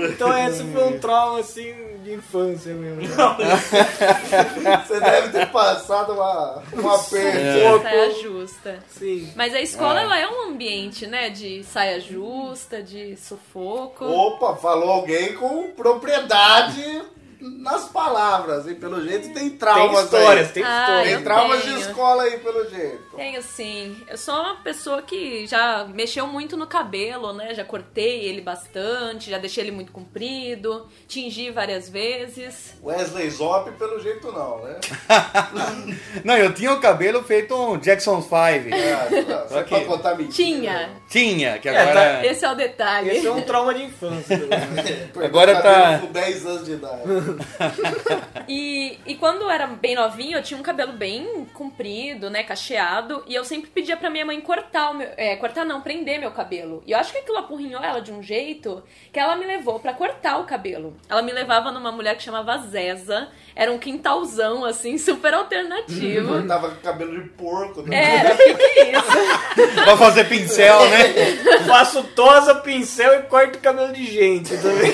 [0.10, 1.74] Então esse foi um trauma assim
[2.04, 3.02] de infância mesmo.
[4.86, 7.38] Você deve ter passado uma, uma aperto.
[7.38, 7.82] É.
[7.82, 8.80] saia justa.
[8.90, 9.32] Sim.
[9.36, 11.30] Mas a escola, ela é um ambiente, né?
[11.30, 14.06] De saia justa, de sufoco.
[14.06, 17.04] Opa, falou alguém com propriedade
[17.40, 18.76] nas palavras, hein?
[18.76, 20.54] Pelo jeito tem Tem traumas histórias, aí.
[20.54, 21.04] tem Ah, histórias.
[21.06, 21.80] Tem eu traumas de tenho.
[21.80, 23.16] escola aí, pelo jeito.
[23.16, 23.98] Tenho sim.
[24.08, 27.54] Eu sou uma pessoa que já mexeu muito no cabelo, né?
[27.54, 32.76] Já cortei ele bastante, já deixei ele muito comprido, tingi várias vezes.
[32.84, 34.76] Wesley Zop, pelo jeito não, né?
[36.24, 38.36] Não, eu tinha o cabelo feito um Jackson 5.
[38.36, 40.34] É, só pra contar mentira.
[40.34, 40.90] Tinha.
[41.10, 42.26] Tinha, que É, agora.
[42.26, 43.10] Esse é o detalhe.
[43.10, 44.38] Esse é um trauma de infância.
[45.24, 47.02] Agora tá- Com 10 anos de idade.
[48.48, 53.22] E, e quando eu era bem novinha, eu tinha um cabelo bem comprido, né, cacheado,
[53.28, 56.32] e eu sempre pedia pra minha mãe cortar o meu, é, cortar não, prender meu
[56.32, 56.82] cabelo.
[56.86, 59.94] E eu acho que aquilo apurrinhou ela de um jeito que ela me levou pra
[59.94, 60.96] cortar o cabelo.
[61.10, 66.30] Ela me levava numa mulher que chamava Zeza, era um quintalzão assim, super alternativo.
[66.30, 67.82] Cortava com cabelo de porco.
[67.82, 68.20] Né?
[68.20, 69.84] Era, o que que é isso?
[69.84, 71.14] Pra fazer pincel, né?
[71.68, 74.92] Faço tosa, pincel e corto o cabelo de gente também.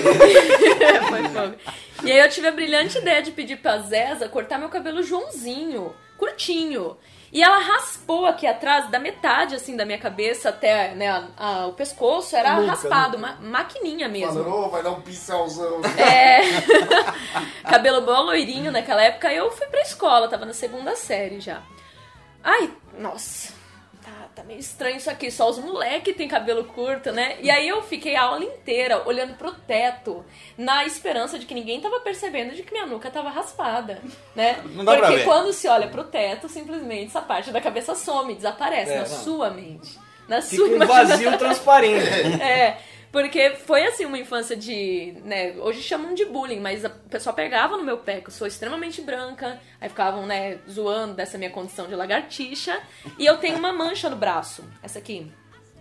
[1.10, 1.56] Foi fogo.
[2.03, 5.93] E aí eu tive a brilhante ideia de pedir pra Zeza cortar meu cabelo Joãozinho,
[6.17, 6.97] curtinho.
[7.32, 11.67] E ela raspou aqui atrás, da metade assim da minha cabeça até né, a- a-
[11.67, 14.43] o pescoço, era Nunca, raspado, ma maquininha mesmo.
[14.43, 15.82] Falando, "Ô, vai dar um pincelzão.
[15.97, 16.41] É.
[17.69, 19.34] Cabelo bom, loirinho naquela época.
[19.34, 21.62] Eu fui pra escola, tava na segunda série já.
[22.43, 23.53] Ai, nossa.
[24.36, 25.30] Tá, meio estranho isso aqui.
[25.30, 27.38] Só os moleques têm cabelo curto, né?
[27.41, 30.26] E aí eu fiquei a aula inteira olhando pro teto,
[30.58, 34.02] na esperança de que ninguém tava percebendo de que minha nuca tava raspada,
[34.36, 34.60] né?
[34.74, 38.91] Não dá Porque quando se olha pro teto, simplesmente essa parte da cabeça some, desaparece
[38.91, 39.24] É, na não.
[39.24, 40.00] sua mente.
[40.28, 41.08] Na Fica sua um imaginação.
[41.10, 42.08] vazio transparente.
[42.41, 42.78] É,
[43.13, 47.78] porque foi assim uma infância de, né, hoje chamam de bullying, mas o pessoal pegava
[47.78, 51.88] no meu pé, que eu sou extremamente branca, aí ficavam, né, zoando dessa minha condição
[51.88, 52.82] de lagartixa,
[53.19, 55.32] e eu tenho uma mancha no braço, essa aqui.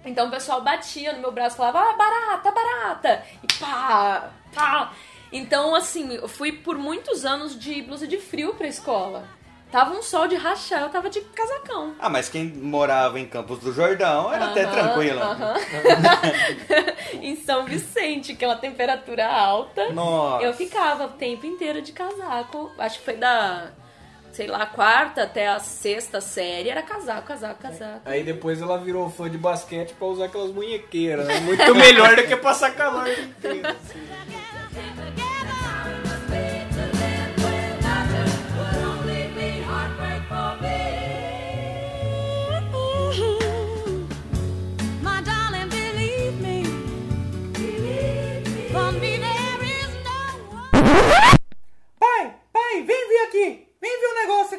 [0.04, 4.92] Então o pessoal batia no meu braço falava, ah, barata, barata, e pá, pá.
[5.32, 9.26] Então, assim, eu fui por muitos anos de blusa de frio pra escola.
[9.72, 11.94] Tava um sol de rachar, eu tava de casacão.
[11.98, 15.20] Ah, mas quem morava em Campos do Jordão era até Aham, tranquilo.
[15.22, 15.54] aham.
[17.22, 20.44] em São Vicente, que é uma temperatura alta, Nossa.
[20.44, 22.70] eu ficava o tempo inteiro de casaco.
[22.78, 23.70] Acho que foi da,
[24.30, 28.02] sei lá, quarta até a sexta série, era casaco, casaco, casaco.
[28.04, 31.40] Aí depois ela virou fã de basquete pra usar aquelas munhequeiras, né?
[31.48, 33.68] Muito melhor do que passar calor o dia inteiro.
[33.74, 34.41] My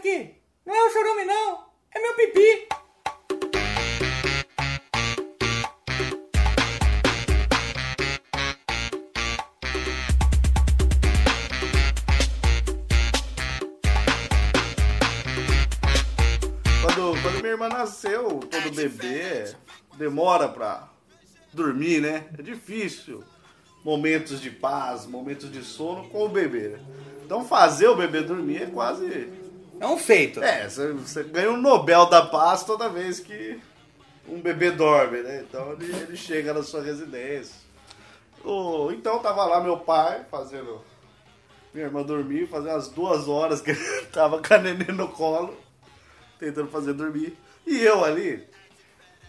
[0.04, 0.36] aqui.
[0.66, 1.66] Não é o chorume, não.
[1.96, 2.68] É meu pipi.
[16.82, 19.56] Quando, quando minha irmã nasceu, todo bebê
[19.98, 20.90] demora pra
[21.54, 22.26] dormir, né?
[22.38, 23.24] É difícil.
[23.86, 26.78] Momentos de paz, momentos de sono com o bebê.
[27.26, 29.43] Então fazer o bebê dormir é quase.
[29.84, 30.42] É um feito.
[30.42, 33.60] É, você, você ganha um Nobel da Paz toda vez que
[34.30, 35.44] um bebê dorme, né?
[35.46, 37.54] Então ele, ele chega na sua residência.
[38.46, 40.82] O- então tava lá meu pai fazendo.
[41.74, 45.54] Minha irmã dormir, fazendo umas duas horas que ele tava com a neném no colo,
[46.40, 47.38] tentando fazer dormir.
[47.68, 48.42] E eu ali,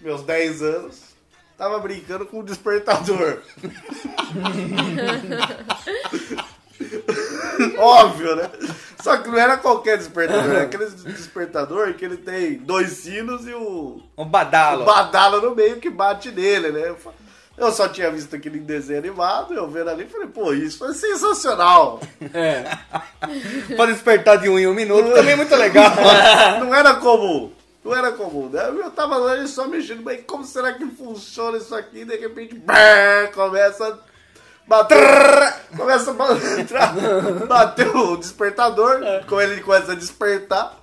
[0.00, 1.16] meus 10 anos,
[1.58, 3.42] tava brincando com o despertador.
[7.78, 8.50] Óbvio, né?
[9.04, 13.52] Só que não era qualquer despertador, era aquele despertador que ele tem dois sinos e
[13.52, 14.80] o, Um badalo.
[14.80, 16.94] o badalo no meio que bate nele, né?
[17.58, 22.00] Eu só tinha visto aquele desenho animado, eu vendo ali, falei, pô, isso é sensacional.
[23.76, 25.92] Pra despertar de um em um minuto também é muito legal.
[26.64, 27.52] Não era como
[27.84, 28.70] Não era comum, né?
[28.70, 32.06] Eu tava lá e só mexendo, mas como será que funciona isso aqui?
[32.06, 33.98] De repente, brrr, começa
[34.66, 36.66] a bater, começa a bater,
[37.46, 40.76] bater o despertador, como ele começa a despertar.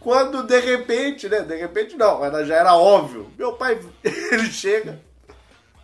[0.00, 1.40] Quando de repente, né?
[1.40, 3.30] De repente não, mas já era óbvio.
[3.36, 5.00] Meu pai, ele chega,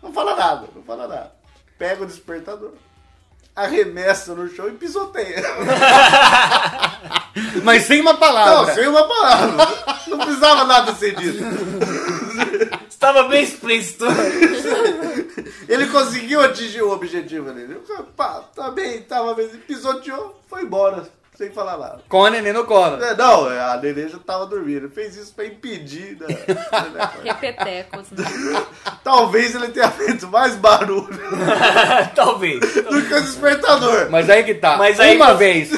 [0.01, 1.31] não fala nada, não fala nada.
[1.77, 2.71] Pega o despertador,
[3.55, 5.43] arremessa no chão e pisoteia.
[7.63, 8.73] Mas sem uma Não, palavra.
[8.73, 9.67] sem uma palavra.
[10.07, 11.43] Não precisava nada ser dito.
[13.07, 14.03] Estava bem explícito.
[15.69, 17.77] Ele conseguiu atingir o objetivo dele.
[18.17, 19.47] Pá, tá bem, tava bem.
[19.67, 21.03] Pisoteou, foi embora,
[21.37, 21.99] sem falar nada.
[22.09, 23.03] Com a neném no colo.
[23.03, 24.85] É, Não, a neném já tava dormindo.
[24.85, 26.17] Ele fez isso pra impedir.
[26.19, 26.35] Né?
[27.23, 28.25] Repetecos, né?
[29.03, 31.07] Talvez ele tenha feito mais barulho
[32.15, 32.59] Talvez.
[32.59, 34.09] do que o despertador.
[34.09, 34.77] Mas aí que tá.
[34.77, 35.69] Mas aí uma que- vez,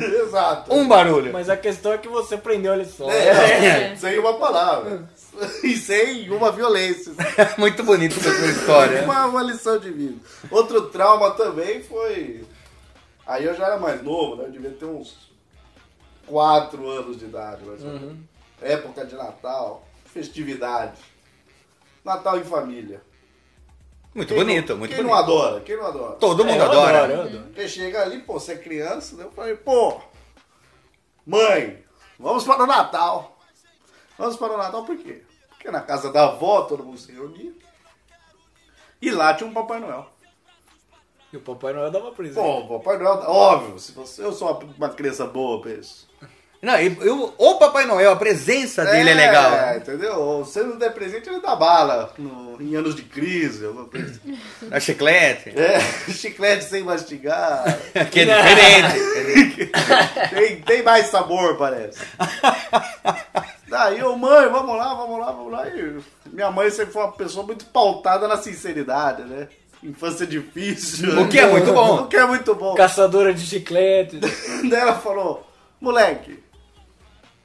[0.00, 0.72] Exato.
[0.74, 1.30] um barulho.
[1.32, 3.10] Mas a questão é que você prendeu a lição.
[3.10, 5.02] É, sem uma palavra.
[5.64, 7.12] E sem uma violência.
[7.58, 9.02] Muito bonito essa sua história.
[9.04, 10.18] Uma, uma lição de vida.
[10.50, 12.44] Outro trauma também foi.
[13.26, 14.44] Aí eu já era mais novo, né?
[14.46, 15.30] Eu devia ter uns
[16.26, 18.16] 4 anos de idade, mais ou menos.
[18.60, 21.00] Época de Natal, festividade.
[22.04, 23.02] Natal em família.
[24.14, 25.12] Muito Quem bonito, não, muito Quem bonito.
[25.12, 25.60] não adora?
[25.62, 26.12] Quem não adora?
[26.16, 26.98] Todo mundo É, adora.
[27.04, 27.44] adoro, eu adoro.
[27.46, 29.24] Porque chega ali, pô, você é criança, né?
[29.24, 30.00] Eu falei, pô,
[31.26, 31.82] mãe,
[32.18, 33.36] vamos para o Natal.
[34.16, 35.23] Vamos para o Natal por quê?
[35.64, 37.50] Porque na casa da avó todo mundo se reunia.
[39.00, 40.06] E lá tinha um Papai Noel.
[41.32, 42.34] E o Papai Noel dava presente.
[42.34, 46.06] Pô, Papai Noel, óbvio, se você, eu sou uma, uma criança boa pra isso.
[46.60, 49.52] Não, eu- o Papai Noel, a presença dele é, legal.
[49.54, 50.44] É, entendeu?
[50.44, 54.10] Se ele não der presente, ele dá bala no- em anos de crise, alguma coisa
[54.10, 54.38] assim.
[54.70, 55.48] A chiclete.
[55.58, 55.80] É,
[56.12, 57.64] chiclete sem mastigar.
[58.12, 59.70] Que é diferente.
[60.34, 61.98] tem, tem mais sabor, parece.
[63.74, 65.68] Daí, ô mãe, vamos lá, vamos lá, vamos lá.
[65.68, 69.48] E minha mãe sempre foi uma pessoa muito pautada na sinceridade, né?
[69.82, 71.20] Infância difícil.
[71.20, 72.02] O que é muito bom.
[72.02, 72.76] O que é muito bom.
[72.76, 74.20] Caçadora de chiclete.
[74.70, 75.44] Daí ela falou,
[75.80, 76.40] moleque,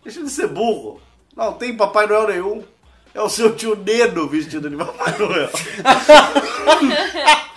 [0.03, 1.01] deixa de ser burro.
[1.35, 2.63] Não tem Papai Noel nenhum.
[3.11, 5.49] É o seu tio Neno vestido de Papai Noel.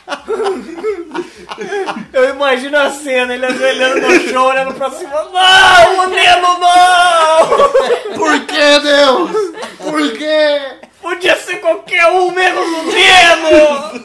[2.13, 5.11] Eu imagino a cena, ele ajoelhando no chão, olhando pra cima.
[5.33, 8.15] Não, o Neno não!
[8.17, 9.31] Por que, Deus?
[9.79, 10.61] Por quê?
[11.01, 14.03] Podia ser qualquer um, menos o Neno!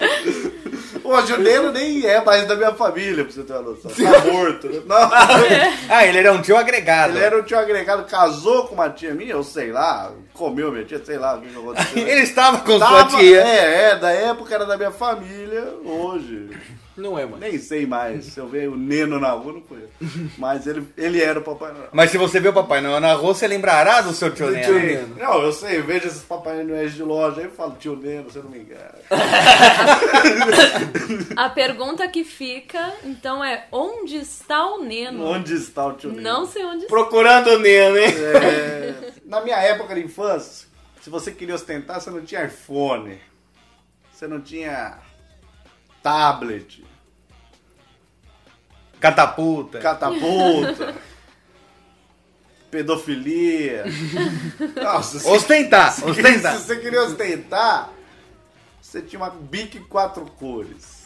[1.03, 3.91] Hoje o Neno nem é mais da minha família, pra você ter uma noção.
[3.91, 4.81] Tá morto, né?
[4.85, 5.09] Não.
[5.89, 7.15] Ah, ele era um tio agregado.
[7.15, 10.83] Ele era um tio agregado, casou com uma tia minha, eu sei lá, comeu minha
[10.83, 12.03] tia, sei lá o que aconteceu.
[12.07, 13.41] Ele estava com Tava- sua tia.
[13.41, 16.49] É, é, da época era da minha família, hoje.
[16.97, 17.37] Não é, mano.
[17.37, 18.25] Nem sei mais.
[18.25, 19.91] Se eu ver o Neno na rua, não conheço.
[20.37, 21.89] Mas ele, ele era o Papai Noel.
[21.93, 24.73] Mas se você vê o Papai Noel na rua, você lembrará do seu tio Tio
[24.73, 24.79] Neno.
[24.79, 25.15] Neno.
[25.15, 28.23] Não, eu sei, eu vejo esses Papai Noéis de loja aí eu falo, tio Neno,
[28.23, 28.95] você não me engana.
[31.35, 35.23] A pergunta que fica, então, é: onde está o Neno?
[35.23, 36.21] Onde está o tio Neno?
[36.23, 36.89] Não sei onde está.
[36.89, 38.07] Procurando o Neno, hein?
[38.07, 40.67] É, na minha época de infância,
[41.01, 43.19] se você queria ostentar, você não tinha iPhone.
[44.11, 44.97] Você não tinha
[46.01, 46.83] tablet,
[48.99, 49.79] Catapulta.
[49.79, 50.95] catapulta,
[52.71, 53.85] pedofilia.
[54.81, 56.57] Nossa, se, Ostentar, se ostentar.
[56.57, 57.89] você queria ostentar,
[58.81, 60.96] você tinha uma Bic quatro cores.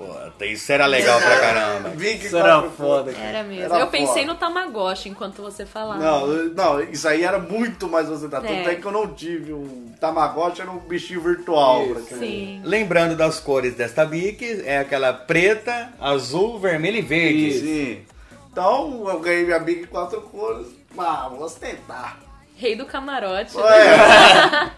[0.00, 1.90] Puta, isso era legal pra caramba.
[1.94, 3.24] Bic Isso era quatro foda, cara.
[3.26, 3.64] Era mesmo.
[3.64, 4.32] Era eu pensei foda.
[4.32, 6.02] no Tamagotchi enquanto você falava.
[6.02, 8.48] Não, não, isso aí era muito mais ostentação.
[8.48, 8.56] É.
[8.56, 11.84] Tanto é que eu não tive um Tamagotchi, era um bichinho virtual.
[11.84, 12.18] Isso.
[12.18, 12.62] Sim.
[12.64, 17.52] Lembrando das cores desta Bic, é aquela preta, azul, vermelho e verde.
[17.60, 18.04] Sim.
[18.50, 20.68] Então eu ganhei minha Big quatro cores.
[20.96, 22.18] Ah, vou ostentar.
[22.56, 23.54] Rei do camarote.
[23.56, 24.70] Ué.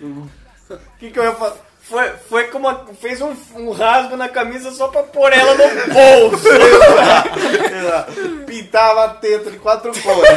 [0.70, 1.60] O que, que eu ia fazer?
[1.82, 5.92] Foi, foi como a- fez um, um rasgo na camisa só pra pôr ela no
[5.92, 6.44] bolso.
[8.46, 10.30] Pintava a teta de quatro cores.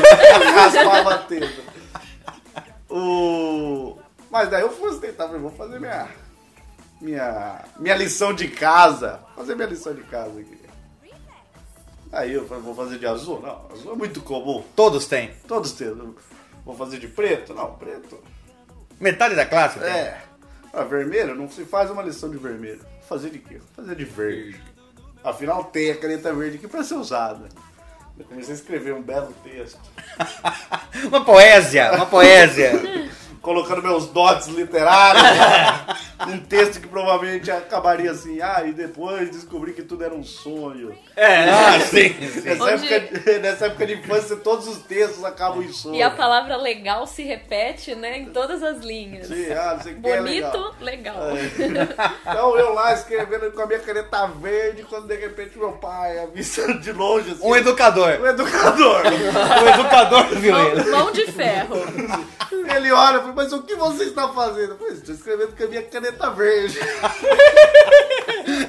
[0.56, 1.62] Raspava a teta.
[2.90, 3.98] O...
[4.32, 6.08] Mas daí eu fui ostentar, falei, vou fazer minha,
[7.02, 9.20] minha, minha lição de casa.
[9.36, 10.60] Fazer minha lição de casa aqui.
[12.12, 13.40] Aí eu falei, vou fazer de azul?
[13.42, 14.64] Não, azul é muito comum.
[14.76, 15.32] Todos têm.
[15.48, 15.94] Todos têm.
[16.66, 17.54] Vou fazer de preto?
[17.54, 18.20] Não, preto.
[19.00, 19.90] Metade da classe tem.
[19.90, 20.18] É.
[20.76, 22.82] Ah, vermelho, não se faz uma lição de vermelho.
[23.08, 23.62] Fazer de quê?
[23.76, 24.60] Fazer de verde.
[25.24, 27.48] Afinal, tem a caneta verde aqui pra ser usada.
[28.18, 29.80] Eu comecei a escrever um belo texto.
[31.08, 32.72] Uma poesia, uma poesia.
[33.44, 35.86] colocando meus dotes literários, né?
[36.30, 40.96] um texto que provavelmente acabaria assim, ah, e depois descobri que tudo era um sonho.
[41.16, 42.42] É, Ah, sim, sim.
[42.42, 45.96] Nessa, Onde- época, nessa época de infância, todos os textos acabam em sonho.
[45.96, 49.28] E a palavra legal se repete, né, em todas as linhas.
[49.28, 50.52] Sim, ah, não sei o que é legal.
[50.52, 51.16] Bonito, legal.
[52.26, 56.74] Então eu lá escrevendo com a minha caneta verde, quando de repente meu pai avisa
[56.80, 57.46] de longe assim.
[57.46, 58.22] Um educador.
[58.22, 59.02] um educador.
[59.04, 60.90] O educador viu Mão, ele.
[60.92, 61.76] mão de ferro.
[62.76, 64.72] Ele olha e fala, mas o que você está fazendo?
[64.72, 66.80] Eu falei, estou escrevendo com a minha caneta verde.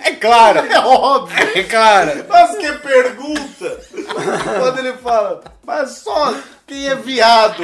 [0.04, 0.60] É claro.
[0.60, 1.36] É óbvio.
[1.54, 2.24] É claro.
[2.28, 3.80] Mas que pergunta!
[4.60, 6.34] Quando ele fala, mas só
[6.66, 7.62] quem é viado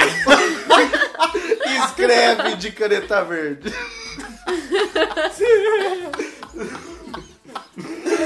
[1.84, 3.72] escreve de caneta verde.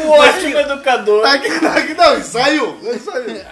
[0.05, 1.23] um ótimo educador.
[1.23, 3.45] Tá aqui, tá não, isso saiu, saiu.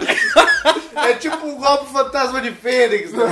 [0.95, 3.25] É tipo um golpe fantasma de Fênix, né?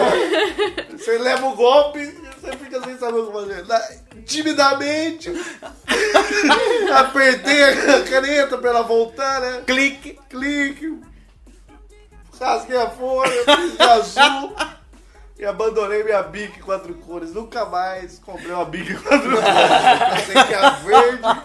[0.93, 3.67] Você leva o golpe e você fica sem saber o que fazer.
[3.67, 3.83] Na-
[4.27, 5.31] Timidamente,
[6.95, 9.63] apertei a caneta pra ela voltar, né?
[9.67, 10.19] Clique.
[10.29, 10.99] clique,
[12.39, 14.55] rasguei a folha, fiz de azul
[15.41, 17.33] e abandonei minha Bic quatro cores.
[17.33, 19.49] Nunca mais comprei uma Bic quatro cores.
[19.49, 21.43] Eu sei que a verde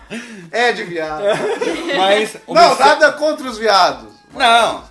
[0.52, 1.24] é de viado.
[1.98, 2.36] Mas.
[2.46, 2.80] o Não, Mr.
[2.84, 4.10] nada contra os viados.
[4.34, 4.84] Não.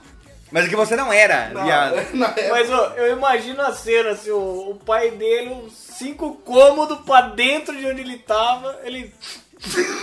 [0.51, 1.97] Mas é que você não era, Não, viado.
[2.15, 6.37] na época- Mas ó, eu imagino a cena, assim, o, o pai dele, uns cinco
[6.45, 9.13] cômodos pra dentro de onde ele tava, ele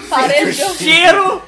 [0.09, 0.73] Paredão.
[0.75, 1.41] cheiro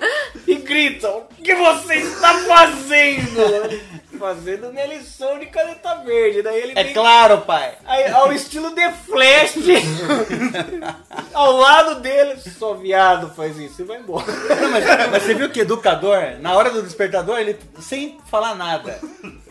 [0.47, 3.81] e grita, o que você está fazendo?
[4.17, 6.41] Fazendo minha lição de caneta verde.
[6.41, 7.73] Daí ele É vem claro, pai.
[7.85, 9.55] aí, ao estilo The Flash,
[11.33, 14.25] ao lado dele, só viado faz isso e vai embora.
[14.25, 18.99] Não, mas, mas você viu que educador, na hora do despertador, ele, sem falar nada,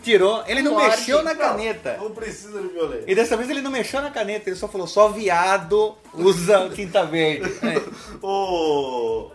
[0.01, 1.97] tirou, ele não mexeu na caneta.
[2.01, 3.05] Não precisa de violência.
[3.07, 7.05] E dessa vez ele não mexeu na caneta, ele só falou, só viado usa tinta
[7.05, 7.53] verde.
[7.63, 7.81] É.
[8.21, 9.31] O...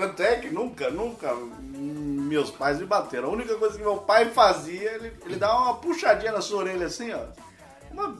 [0.00, 3.28] Tanto é que nunca, nunca meus pais me bateram.
[3.28, 6.86] A única coisa que meu pai fazia, ele, ele dava uma puxadinha na sua orelha
[6.86, 7.24] assim, ó.
[7.92, 8.16] Uma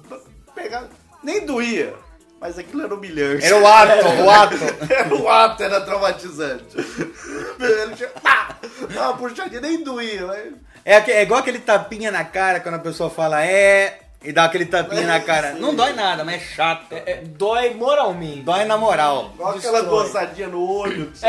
[0.54, 0.90] pegada.
[1.22, 1.94] Nem doía,
[2.38, 3.46] mas aquilo era humilhante.
[3.46, 4.56] Era o ato, o ato.
[4.92, 6.76] Era o ato, era traumatizante.
[6.76, 8.10] Ele tinha.
[8.10, 8.58] Pá!
[8.92, 10.26] Dá uma puxadinha, nem doía.
[10.26, 10.52] Mas...
[10.84, 14.66] É, é igual aquele tapinha na cara quando a pessoa fala é e dá aquele
[14.66, 15.54] tapinha na cara.
[15.54, 16.92] Não dói nada, mas é chato.
[16.92, 18.42] É, dói moralmente.
[18.42, 19.30] Dói na moral.
[19.34, 20.46] Igual aquela Destrói.
[20.46, 21.10] no olho.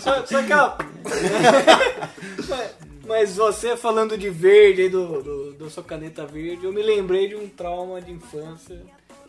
[0.00, 0.72] Só, só que ó,
[2.48, 2.74] mas,
[3.06, 7.28] mas você falando de verde aí do, do, do sua caneta verde, eu me lembrei
[7.28, 8.80] de um trauma de infância.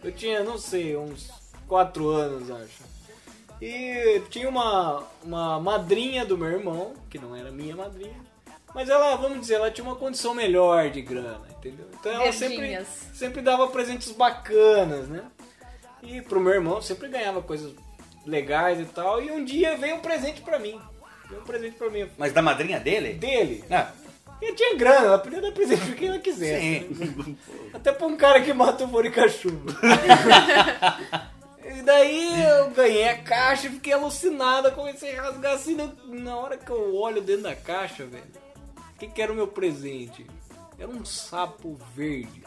[0.03, 1.29] Eu tinha, não sei, uns
[1.67, 2.91] 4 anos, acho.
[3.61, 8.30] E tinha uma, uma madrinha do meu irmão, que não era minha madrinha,
[8.73, 11.87] mas ela, vamos dizer, ela tinha uma condição melhor de grana, entendeu?
[11.99, 12.87] Então ela sempre, Verdinhas.
[13.13, 15.23] sempre dava presentes bacanas, né?
[16.03, 17.73] E pro meu irmão sempre ganhava coisas
[18.25, 19.21] legais e tal.
[19.21, 20.79] E um dia veio um presente pra mim.
[21.29, 22.09] Veio um presente pra mim.
[22.17, 23.13] Mas da madrinha dele?
[23.13, 23.63] Dele.
[23.69, 23.91] Ah,
[24.41, 26.95] E tinha grana, ela podia dar presente pra quem ela quisesse.
[26.95, 27.37] sim.
[27.73, 29.75] Até pra um cara que mata o Boricachuva.
[31.63, 35.75] e daí eu ganhei a caixa e fiquei alucinada, comecei a rasgar assim.
[35.75, 38.23] Na, na hora que eu olho dentro da caixa, velho,
[39.01, 40.25] que, que era o meu presente?
[40.77, 42.43] Era um sapo verde.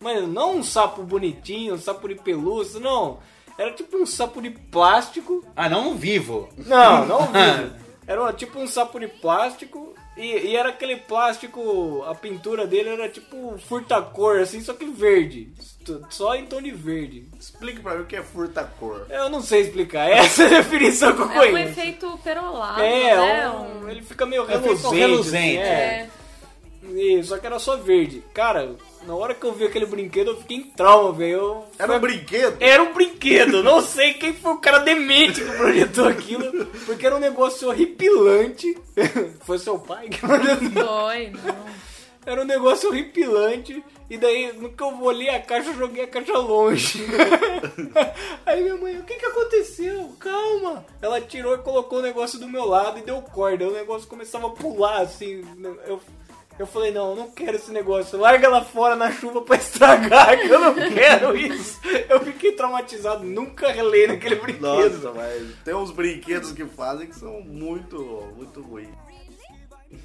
[0.00, 3.18] Mas não um sapo bonitinho, um sapo de pelúcia, não.
[3.58, 6.48] Era tipo um sapo de plástico Ah, não vivo.
[6.56, 7.82] não, não vi.
[8.06, 13.08] Era tipo um sapo de plástico e, e era aquele plástico, a pintura dele era
[13.08, 15.52] tipo furta-cor, assim, só que verde.
[16.10, 17.24] Só em tom de verde.
[17.38, 19.06] Explique pra mim o que é furta-cor.
[19.10, 21.80] Eu não sei explicar, essa é a definição que eu É um conheço.
[21.80, 23.48] efeito perolado, É, né?
[23.50, 24.94] um- ele fica meio É um reluzente.
[24.96, 25.58] reluzente.
[25.58, 26.08] assim, é.
[26.08, 26.08] É.
[26.94, 28.22] E- só que era só verde.
[28.34, 28.74] Cara,
[29.06, 31.62] na hora que eu vi aquele brinquedo, eu fiquei em trauma, velho.
[31.78, 32.56] Era um brinquedo?
[32.58, 37.14] Era um brinquedo, não sei quem foi o cara demente que projetou aquilo, porque era
[37.14, 38.76] um negócio horripilante.
[39.46, 40.84] Foi seu pai que projetou?
[40.86, 41.91] Foi, não.
[42.24, 43.84] Era um negócio horripilante.
[44.08, 47.04] E daí, no que eu olhei a caixa, eu joguei a caixa longe.
[48.44, 50.14] Aí minha mãe, o que que aconteceu?
[50.20, 50.84] Calma.
[51.00, 53.66] Ela tirou e colocou o negócio do meu lado e deu corda.
[53.66, 55.42] O negócio começava a pular assim.
[55.86, 56.00] Eu,
[56.58, 58.18] eu falei, não, eu não quero esse negócio.
[58.18, 61.80] Larga ela fora na chuva pra estragar, que eu não quero isso.
[62.08, 64.60] Eu fiquei traumatizado, nunca relei naquele brinquedo.
[64.60, 67.98] Nossa, mas tem uns brinquedos que fazem que são muito,
[68.36, 68.90] muito ruins.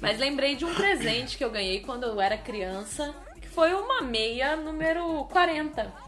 [0.00, 4.02] Mas lembrei de um presente que eu ganhei quando eu era criança, que foi uma
[4.02, 6.07] meia número 40.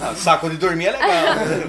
[0.00, 1.08] Ah, saco de dormir é legal.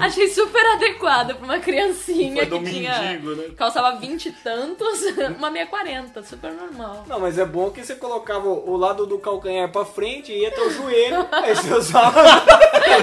[0.00, 2.98] Achei super adequada pra uma criancinha Foi que tinha.
[2.98, 3.44] mendigo, né?
[3.56, 5.00] Calçava 20 e tantos,
[5.38, 7.04] uma meia 40, super normal.
[7.06, 10.48] Não, mas é bom que você colocava o lado do calcanhar pra frente e ia
[10.48, 12.22] até o joelho, aí você usava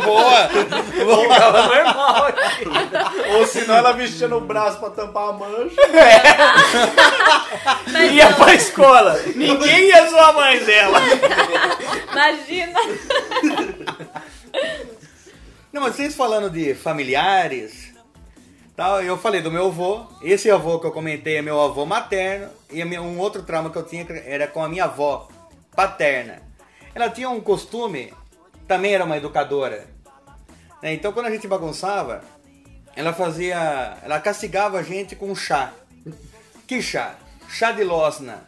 [0.03, 0.49] Boa!
[0.49, 2.25] ficava normal.
[2.25, 2.65] aqui.
[3.37, 5.75] Ou senão ela vestia no braço pra tampar a mancha.
[7.91, 9.19] Mas Ia não, pra escola.
[9.35, 10.99] Ninguém ia zoar a mãe dela.
[12.11, 12.79] imagina.
[15.71, 17.93] Não, mas vocês falando de familiares,
[18.75, 20.05] tal, eu falei do meu avô.
[20.21, 22.49] Esse avô que eu comentei é meu avô materno.
[22.69, 25.29] E um outro trauma que eu tinha era com a minha avó
[25.73, 26.41] paterna.
[26.93, 28.13] Ela tinha um costume,
[28.67, 29.87] também era uma educadora.
[30.81, 30.93] né?
[30.93, 32.21] Então quando a gente bagunçava,
[32.93, 33.97] ela fazia.
[34.03, 35.73] Ela castigava a gente com chá.
[36.67, 37.15] Que chá?
[37.47, 38.45] Chá de losna.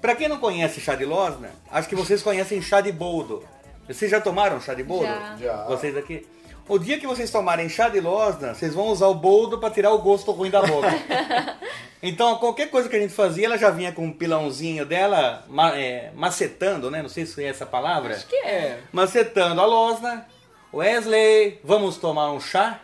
[0.00, 3.44] Pra quem não conhece chá de losna, acho que vocês conhecem chá de boldo.
[3.94, 5.06] Vocês já tomaram chá de boldo?
[5.06, 5.36] Já.
[5.40, 5.64] Já.
[5.64, 6.26] Vocês aqui.
[6.68, 9.90] O dia que vocês tomarem chá de losna, vocês vão usar o boldo pra tirar
[9.92, 10.86] o gosto ruim da boca.
[12.02, 15.76] então, qualquer coisa que a gente fazia, ela já vinha com um pilãozinho dela, ma-
[15.76, 17.02] é, macetando, né?
[17.02, 18.14] Não sei se é essa palavra.
[18.14, 18.78] Acho que é.
[18.92, 20.26] Macetando a losna.
[20.72, 22.78] Wesley, vamos tomar um chá?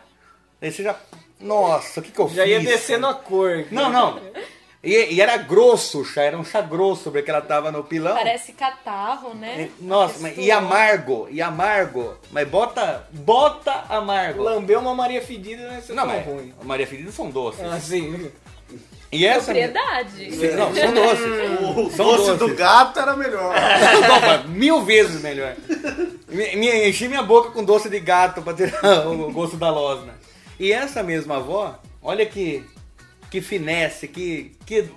[0.61, 0.95] Aí você já.
[1.39, 2.51] Nossa, o que, que eu Já fiz?
[2.51, 3.65] ia descendo a cor.
[3.71, 4.19] Não, não.
[4.83, 8.15] E, e era grosso o chá, era um chá grosso, porque ela tava no pilão.
[8.15, 9.69] Parece catarro, né?
[9.79, 12.15] E- Nossa, mas, e amargo, e amargo.
[12.31, 14.43] Mas bota, bota amargo.
[14.43, 15.81] Lambeu uma Maria Fedida, né?
[15.83, 16.53] Você Não, tá mas ruim.
[16.63, 17.61] Maria Fedida são doces.
[17.65, 18.31] Assim.
[19.11, 19.45] E essa.
[19.45, 20.29] Propriedade.
[20.55, 21.25] Não, são doces.
[21.61, 22.37] O São doce doces.
[22.39, 23.55] do gato era melhor.
[24.45, 25.55] Não, mil vezes melhor.
[26.27, 30.13] Me, me- enchi minha boca com doce de gato pra tirar o gosto da losna.
[30.59, 32.63] E essa mesma avó, olha que,
[33.29, 34.89] que finesse, que, que,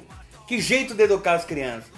[0.46, 1.90] que jeito de educar as crianças.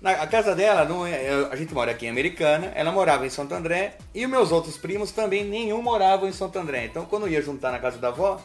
[0.00, 3.30] Na, a casa dela, não é- a gente mora aqui em Americana, ela morava em
[3.30, 6.84] Santo André e meus outros primos também, nenhum moravam em Santo André.
[6.84, 8.40] Então quando eu ia juntar na casa da avó,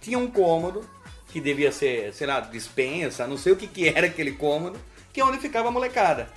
[0.00, 0.88] tinha um cômodo,
[1.28, 4.78] que devia ser, sei lá, dispensa, não sei o que, que era aquele cômodo,
[5.12, 6.28] que é onde ficava a molecada.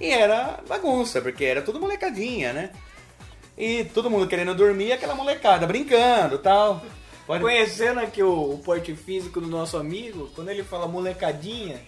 [0.00, 2.70] E era bagunça, porque era tudo molecadinha, né?
[3.56, 6.82] E todo mundo querendo dormir, aquela molecada brincando tal.
[7.26, 7.42] Pode...
[7.42, 11.80] Conhecendo aqui o, o porte físico do nosso amigo, quando ele fala molecadinha,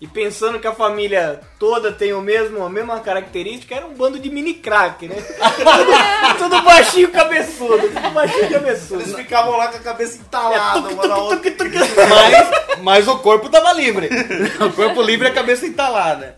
[0.00, 4.18] e pensando que a família toda tem o mesmo, a mesma característica, era um bando
[4.18, 5.16] de mini crack, né?
[6.36, 9.00] tudo, tudo baixinho cabeçudo, tudo baixinho cabeçudo.
[9.00, 11.40] Eles ficavam lá com a cabeça entalada uma na outra.
[12.08, 14.10] mas, mas o corpo tava livre.
[14.60, 16.36] O corpo livre e a cabeça entalada.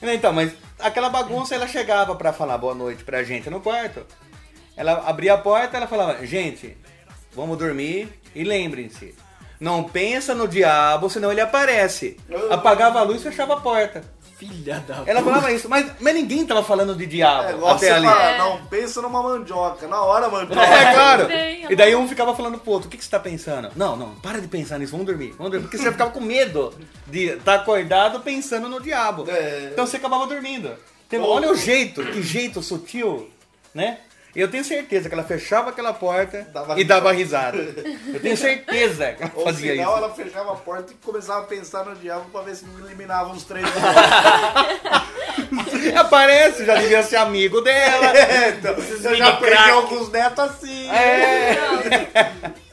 [0.00, 4.06] Então, mas aquela bagunça ela chegava pra falar boa noite pra gente no quarto.
[4.76, 6.76] Ela abria a porta ela falava, gente,
[7.34, 9.14] vamos dormir e lembrem-se,
[9.58, 12.16] não pensa no diabo, senão ele aparece.
[12.50, 14.02] Apagava a luz e fechava a porta.
[14.38, 17.88] Filha da Ela falava isso, mas, mas ninguém tava falando de diabo É igual até
[17.88, 18.06] você ali.
[18.06, 19.86] fala, não pensa numa mandioca.
[19.86, 20.62] Na hora, mandioca.
[20.64, 21.28] É, claro.
[21.68, 23.70] E daí um ficava falando pro outro, o que, que você tá pensando?
[23.76, 25.66] Não, não, para de pensar nisso, vamos dormir, vamos dormir.
[25.66, 26.72] Porque você ficava com medo
[27.06, 29.26] de estar acordado pensando no diabo.
[29.28, 29.68] É.
[29.72, 30.70] Então você acabava dormindo.
[31.06, 33.28] Então, olha o jeito, que jeito sutil,
[33.74, 33.98] né?
[34.34, 37.58] Eu tenho certeza que ela fechava aquela porta Dava e dava risada.
[37.58, 39.98] Eu tenho certeza que ela Ou fazia senão isso.
[39.98, 43.32] ela fechava a porta e começava a pensar no diabo pra ver se não eliminava
[43.32, 43.66] os três.
[45.96, 48.16] Aparece, já devia ser amigo dela.
[48.16, 50.88] é, então, eu já perdi alguns netos assim.
[50.90, 51.56] É.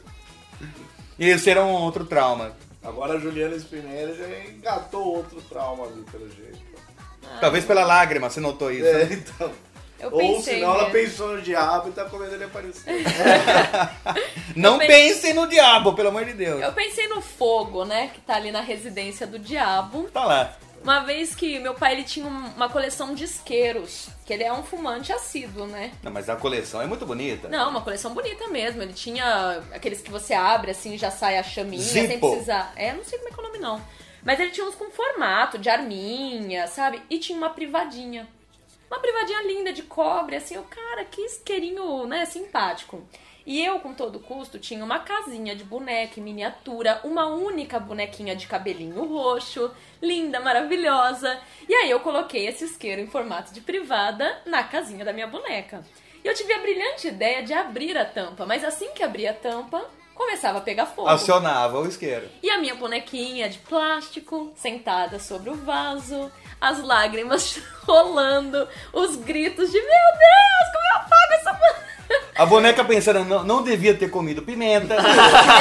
[1.18, 2.52] E esse era um outro trauma.
[2.80, 6.60] Agora a Juliana Spinelli já engatou outro trauma ali, pelo jeito.
[7.40, 8.86] Talvez pela lágrima, você notou isso.
[8.86, 9.50] É, então.
[10.00, 12.84] Eu Ou pensei senão ela pensou no diabo e tá com medo dele aparecer.
[14.54, 16.62] Não Eu pensei- pensem no diabo, pelo amor de Deus.
[16.62, 18.10] Eu pensei no fogo, né?
[18.14, 20.04] Que tá ali na residência do diabo.
[20.12, 20.56] Tá lá.
[20.82, 24.52] Uma vez que meu pai ele tinha um- uma coleção de isqueiros, que ele é
[24.52, 25.90] um fumante assíduo, né?
[26.02, 27.48] Não, mas a coleção é muito bonita.
[27.48, 28.80] Não, uma coleção bonita mesmo.
[28.82, 32.72] Ele tinha aqueles que você abre assim já sai a chaminha, sem precisar.
[32.76, 33.82] É, não sei como é que é o nome não.
[34.22, 37.02] Mas ele tinha uns com formato de arminha, sabe?
[37.10, 38.28] E tinha uma privadinha.
[38.90, 43.02] Uma privadinha linda de cobre, assim, o cara, que isqueirinho, né, simpático.
[43.44, 48.36] E eu, com todo custo, tinha uma casinha de boneca em miniatura, uma única bonequinha
[48.36, 49.70] de cabelinho roxo,
[50.02, 51.40] linda, maravilhosa.
[51.66, 55.82] E aí eu coloquei esse isqueiro em formato de privada na casinha da minha boneca.
[56.22, 59.34] E eu tive a brilhante ideia de abrir a tampa, mas assim que abria a
[59.34, 59.82] tampa,
[60.14, 61.08] começava a pegar fogo.
[61.08, 62.28] Acionava o isqueiro.
[62.42, 66.30] E a minha bonequinha de plástico, sentada sobre o vaso,
[66.60, 71.88] as lágrimas rolando, os gritos de Meu Deus, como eu apago essa boneca?
[72.36, 74.96] A boneca pensando, não, não devia ter comido pimenta.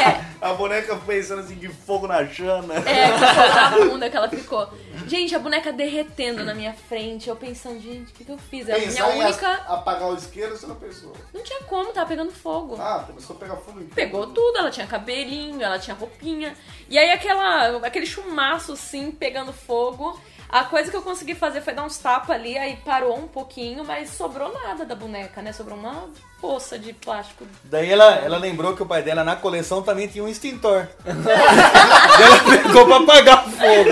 [0.08, 2.76] É, A boneca pensando assim, que fogo na chana.
[2.76, 4.70] é, que na bunda que ela ficou.
[5.08, 7.28] Gente, a boneca derretendo na minha frente.
[7.28, 8.70] Eu pensando, gente, o que, que eu fiz?
[8.70, 9.52] É a minha única.
[9.68, 11.12] apagar o isqueiro, você não pensou.
[11.34, 12.78] Não tinha como, tava pegando fogo.
[12.80, 16.56] Ah, começou a pegar fogo em Pegou tudo, ela tinha cabelinho, ela tinha roupinha.
[16.88, 20.18] E aí aquela, aquele chumaço assim, pegando fogo.
[20.50, 23.84] A coisa que eu consegui fazer foi dar uns tapas ali, aí parou um pouquinho,
[23.84, 25.52] mas sobrou nada da boneca, né?
[25.52, 26.10] Sobrou uma
[26.42, 27.46] poça de plástico.
[27.64, 30.88] Daí ela, ela lembrou que o pai dela na coleção também tinha um extintor.
[31.06, 33.90] Ela pegou pra apagar o fogo.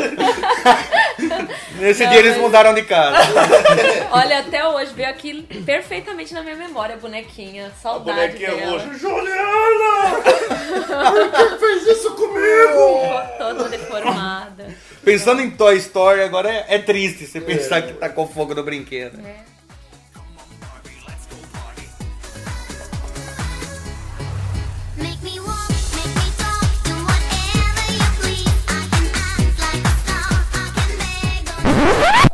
[1.80, 3.18] Nesse Não, dia eles mas- mudaram de casa.
[4.12, 7.68] Olha, até hoje veio aqui perfeitamente na minha memória a bonequinha.
[7.68, 8.72] A Saudade bonequinha dela.
[8.84, 8.94] roxa.
[8.98, 10.22] Juliana!
[11.12, 13.22] Por que fez isso comigo?
[13.38, 14.68] Toda deformada.
[15.04, 19.20] Pensando em Toy Story, agora é, é triste você pensar que tacou fogo no brinquedo.
[19.26, 19.55] É.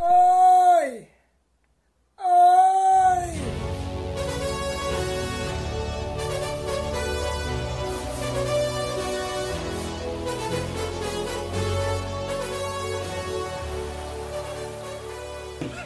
[0.04, 1.06] Ai!
[2.18, 3.40] Ai!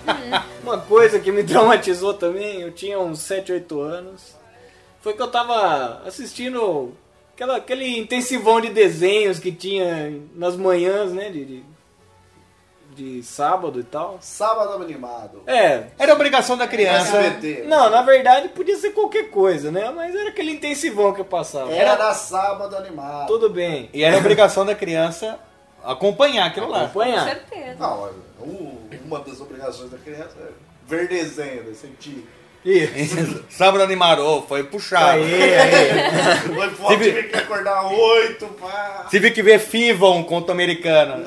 [0.62, 4.34] Uma coisa que me traumatizou também, eu tinha uns 7, 8 anos,
[5.02, 6.96] foi que eu tava assistindo
[7.34, 11.64] aquela, aquele intensivão de desenhos que tinha nas manhãs, né, de, de,
[12.96, 14.16] de sábado e tal.
[14.20, 15.42] Sábado animado.
[15.46, 17.16] É, Era obrigação da criança.
[17.18, 17.64] SBT.
[17.68, 21.70] não, na verdade podia ser qualquer coisa, né, mas era aquele intensivão que eu passava.
[21.72, 23.26] Era sábado animado.
[23.26, 23.90] Tudo bem.
[23.92, 25.38] E era obrigação da criança
[25.84, 26.78] acompanhar aquilo lá.
[26.80, 27.24] Com Acompanhar.
[27.24, 27.76] certeza.
[27.78, 30.48] Não, um- uma das obrigações da criança é
[30.88, 32.26] ver desenho desse tipo.
[32.64, 33.44] Isso.
[33.48, 35.18] Sábado animado, foi puxado.
[35.22, 36.50] Aí, aí.
[36.56, 39.06] Foi foda, Tive- que acordar oito, pá.
[39.08, 41.22] Tive que ver Fivon conto americano.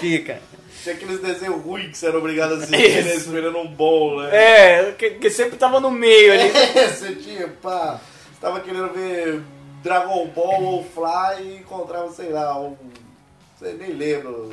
[0.00, 0.38] Kika.
[0.82, 3.14] Tinha aqueles desenhos ruins que você era obrigado a assistir, né?
[3.14, 4.30] Esperando um bom, né?
[4.32, 6.50] É, que, que sempre tava no meio ali.
[6.88, 8.00] você tinha, pá.
[8.32, 9.42] Você tava querendo ver
[9.82, 12.76] Dragon Ball ou Fly e encontrava, sei lá, um.
[13.58, 14.50] Você nem lembro.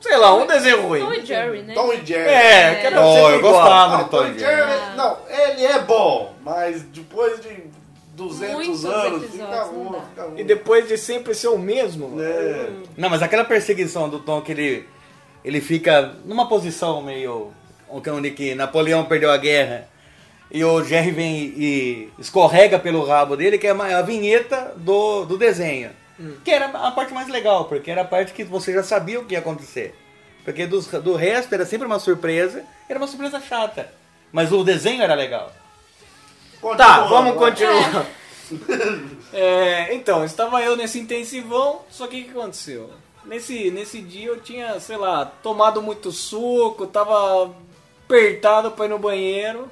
[0.00, 1.00] Sei lá, um desenho ruim.
[1.00, 1.74] Tom e Jerry, né?
[1.74, 2.28] Tom e Jerry.
[2.28, 5.78] É, que era Oh, eu gostava Não, de Tom Tom e Jerry, não, ele é
[5.78, 7.64] bom, mas depois de
[8.14, 10.40] 200 Muitos anos, fica ruim, fica ruim.
[10.40, 12.68] E depois de sempre ser o mesmo, É.
[12.96, 14.86] Não, mas aquela perseguição do Tom que ele,
[15.44, 17.52] ele fica numa posição meio.
[17.90, 19.88] onde que Napoleão perdeu a guerra
[20.50, 25.36] e o Jerry vem e escorrega pelo rabo dele, que é a vinheta do, do
[25.38, 25.90] desenho.
[26.44, 29.24] Que era a parte mais legal, porque era a parte que você já sabia o
[29.24, 29.94] que ia acontecer.
[30.44, 33.90] Porque dos- do resto era sempre uma surpresa, era uma surpresa chata.
[34.30, 35.52] Mas o desenho era legal.
[36.76, 38.06] Tá, vamos continuar.
[39.32, 42.90] É, então, estava eu nesse intensivão, só que o que aconteceu?
[43.26, 47.54] Nesse, nesse dia eu tinha, sei lá, tomado muito suco, tava
[48.04, 49.68] apertado pra ir no banheiro.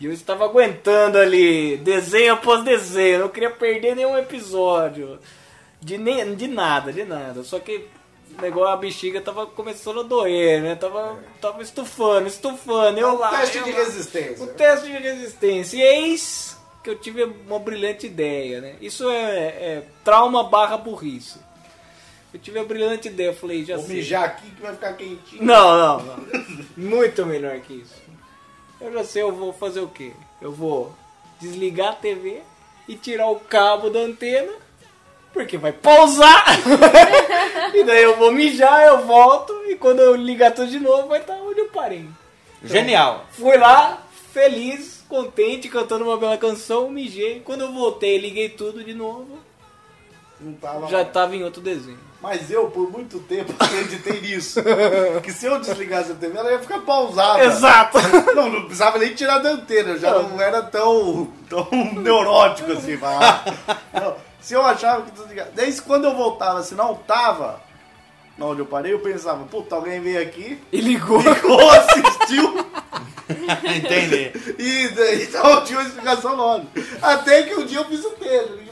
[0.00, 5.18] E eu estava aguentando ali, desenho após desenho, não queria perder nenhum episódio.
[5.80, 7.42] De, nem, de nada, de nada.
[7.42, 7.86] Só que
[8.36, 10.74] o negócio, a bexiga tava começando a doer, né?
[10.76, 12.98] Tava, tava estufando, estufando.
[12.98, 13.30] Eu lá.
[13.30, 13.78] Teste eu de lá.
[13.78, 14.44] resistência.
[14.44, 15.76] O teste de resistência.
[15.76, 18.76] E eis que eu tive uma brilhante ideia, né?
[18.80, 21.38] Isso é, é trauma barra burrice.
[22.32, 23.96] Eu tive a brilhante ideia, eu falei, já Vou sei.
[23.96, 25.42] mijar aqui que vai ficar quentinho.
[25.42, 26.26] Não, não, não.
[26.76, 27.94] Muito melhor que isso.
[28.80, 30.12] Eu já sei, eu vou fazer o quê?
[30.40, 30.94] Eu vou
[31.40, 32.42] desligar a TV
[32.86, 34.52] e tirar o cabo da antena,
[35.32, 36.44] porque vai pausar.
[37.74, 41.20] e daí eu vou mijar, eu volto, e quando eu ligar tudo de novo, vai
[41.20, 42.06] estar onde eu parei.
[42.62, 43.26] Genial.
[43.32, 44.02] Fui lá,
[44.32, 47.40] feliz, contente, cantando uma bela canção, mijei.
[47.40, 49.38] Quando eu voltei, liguei tudo de novo,
[50.40, 51.12] Não tava já mais.
[51.12, 51.98] tava em outro desenho.
[52.20, 54.60] Mas eu, por muito tempo, acreditei nisso.
[55.22, 57.44] que se eu desligasse a TV, ela ia ficar pausada.
[57.44, 57.98] Exato!
[58.34, 62.96] Não, não precisava nem tirar da antena, eu já não, era tão, tão neurótico assim.
[62.96, 63.54] mas-
[63.92, 65.50] Não, se eu achava que desligava.
[65.54, 67.60] Daí quando eu voltava, se não tava
[68.36, 71.20] na onde eu parei, eu pensava, puta, alguém veio aqui, E ligou.
[71.20, 72.64] ligou, assistiu,
[73.76, 74.32] Entendi.
[74.58, 76.68] e daí então tinha uma explicação lógica.
[77.02, 78.67] Até que um dia eu fiz o dele.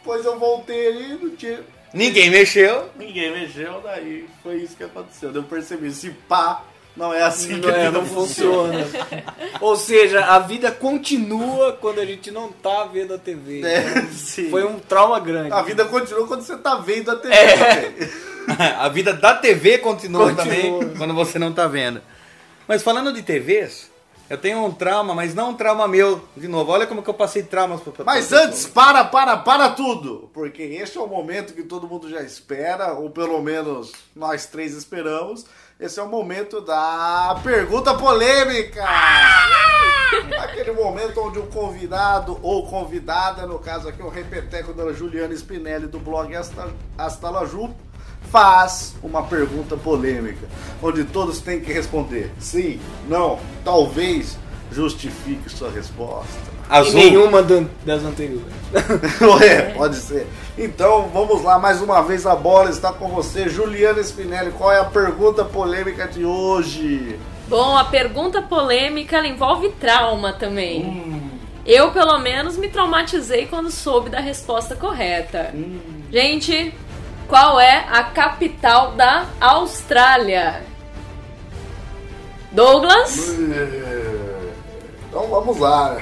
[0.00, 1.60] Depois eu voltei ali e não tinha.
[1.92, 2.88] Ninguém mexeu.
[2.96, 5.30] Ninguém mexeu, daí foi isso que aconteceu.
[5.32, 6.64] Eu percebi, se pá,
[6.96, 8.86] não é assim que Não, a é, vida não funciona.
[9.60, 13.62] Ou seja, a vida continua quando a gente não tá vendo a TV.
[13.62, 14.48] É, sim.
[14.50, 15.52] Foi um trauma grande.
[15.52, 17.92] A vida continua quando você tá vendo a TV É.
[18.78, 20.44] A vida da TV continua, Continua.
[20.44, 22.00] também quando você não tá vendo.
[22.66, 23.89] Mas falando de TVs,
[24.30, 26.24] Eu tenho um trauma, mas não um trauma meu.
[26.36, 29.36] De novo, olha como que eu passei traumas pra, pra Mas pra antes, para, para,
[29.38, 30.30] para tudo!
[30.32, 34.72] Porque este é o momento que todo mundo já espera, ou pelo menos nós três
[34.72, 35.44] esperamos.
[35.80, 38.84] Esse é o momento da pergunta polêmica!
[40.38, 45.88] Aquele momento onde o convidado ou convidada, no caso aqui o repeteco da Juliana Spinelli
[45.88, 47.74] do blog Asta, Astalaju,
[48.30, 50.46] faz uma pergunta polêmica,
[50.82, 54.38] onde todos têm que responder sim, não, talvez,
[54.72, 56.50] justifique sua resposta.
[56.70, 56.94] E Azul.
[56.94, 58.46] nenhuma dan- das anteriores.
[59.42, 60.28] é, pode ser.
[60.56, 64.52] Então vamos lá, mais uma vez a bola está com você, Juliana Spinelli.
[64.52, 67.18] Qual é a pergunta polêmica de hoje?
[67.48, 71.32] Bom, a pergunta polêmica ela envolve trauma também.
[71.66, 75.52] Eu, pelo menos, me traumatizei quando soube da resposta correta.
[76.12, 76.72] Gente,
[77.30, 80.62] qual é a capital da Austrália?
[82.50, 83.28] Douglas?
[85.08, 85.98] Então vamos lá.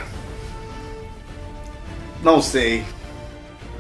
[2.23, 2.83] Não sei.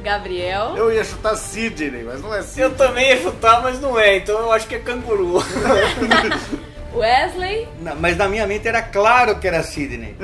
[0.03, 0.75] Gabriel?
[0.77, 2.75] Eu ia chutar Sydney, mas não é Eu Sydney.
[2.77, 5.43] também ia chutar, mas não é, então eu acho que é canguru.
[6.95, 7.69] Wesley?
[7.81, 10.17] Não, mas na minha mente era claro que era Sidney.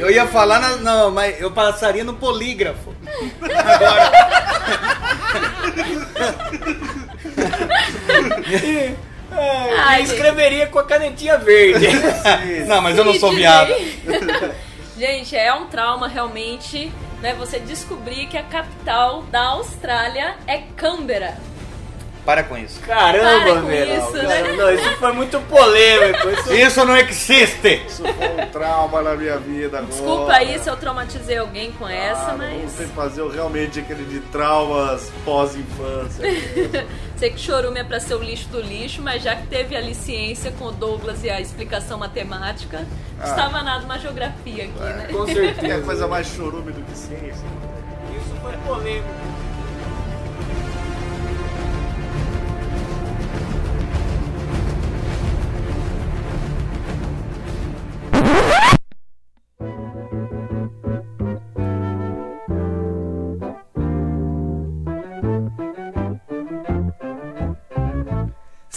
[0.00, 2.94] Eu ia falar, na, não, mas eu passaria no polígrafo.
[9.36, 11.88] É, Ai, e escreveria com a canetinha verde.
[12.68, 13.74] Não, mas eu não sou viado.
[14.96, 17.34] Gente, é um trauma realmente, né?
[17.34, 21.36] Você descobrir que a capital da Austrália é Canberra.
[22.24, 22.80] Para com isso.
[22.80, 23.92] Caramba, Para com velho.
[23.98, 24.52] isso, Cara, né?
[24.56, 26.30] Não, isso foi muito polêmico.
[26.30, 26.54] Isso...
[26.54, 27.82] Isso não existe!
[27.86, 29.92] Isso foi um trauma na minha vida agora.
[29.92, 34.04] Desculpa aí se eu traumatizei alguém com essa, Ah, Vamos mas que fazer realmente aquele
[34.04, 36.24] de traumas pós-infância.
[37.18, 39.94] sei que chorume é pra ser o lixo do lixo, mas já que teve ali
[39.94, 42.86] ciência com o Douglas e a explicação matemática,
[43.20, 43.24] Ah.
[43.28, 45.08] estava nada uma geografia aqui, né?
[45.12, 45.82] Com certeza.
[45.82, 47.44] coisa mais chorume do que ciência.
[48.16, 49.08] Isso foi polêmico.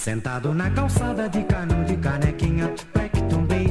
[0.08, 2.74] Sentado na calçada de cano de canequinha,
[3.30, 3.68] tombei.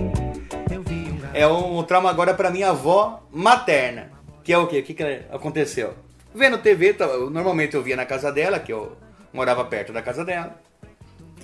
[0.70, 1.18] Eu vi um.
[1.32, 4.11] É um trauma agora pra minha avó materna.
[4.45, 4.80] Que é o quê?
[4.80, 5.95] O que, que aconteceu?
[6.34, 8.99] Vendo TV, tá- normalmente eu via na casa dela, que eu
[9.32, 10.61] morava perto da casa dela.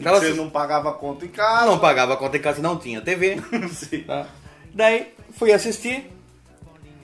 [0.02, 1.64] Tava Você assis- não pagava conta em casa.
[1.64, 3.38] não pagava conta em casa, não tinha TV.
[3.72, 4.02] Sim.
[4.02, 4.26] Tá?
[4.74, 6.12] Daí fui assistir,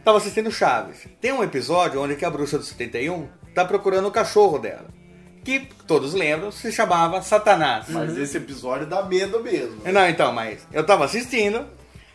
[0.05, 1.09] tava assistindo Chaves.
[1.23, 4.98] Tem um episódio onde que a bruxa do 71 tá procurando o cachorro dela.
[5.49, 7.87] Que todos lembram, se chamava Satanás.
[7.89, 9.81] Mas esse episódio dá medo mesmo.
[9.91, 11.65] Não, então, mas eu tava assistindo.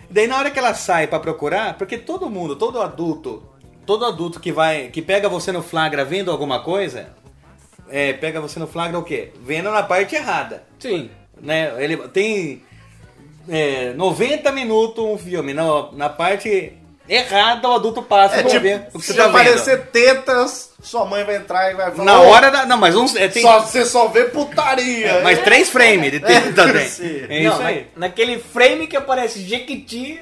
[0.08, 3.42] Daí na hora que ela sai pra procurar, porque todo mundo, todo adulto,
[3.88, 7.10] todo adulto que vai, que pega você no flagra vendo alguma coisa,
[7.90, 9.32] é, pega você no flagra o quê?
[9.42, 11.10] Vendo na parte errada, Sim.
[11.42, 11.74] né?
[11.84, 12.62] Ele tem
[13.50, 16.74] é, 90 minutos um filme, na, na parte
[17.08, 19.36] errada o adulto passa É tipo, se tá vendo.
[19.36, 22.04] aparecer tetas, sua mãe vai entrar e vai falar.
[22.04, 25.22] Na "Ô, hora da, não, mas uns, é, tem, só, você só vê putaria.
[25.24, 26.20] mas três frames de.
[26.90, 27.26] Sim.
[27.30, 27.88] É não, isso na- aí.
[27.96, 30.20] naquele frame que aparece Jequiti.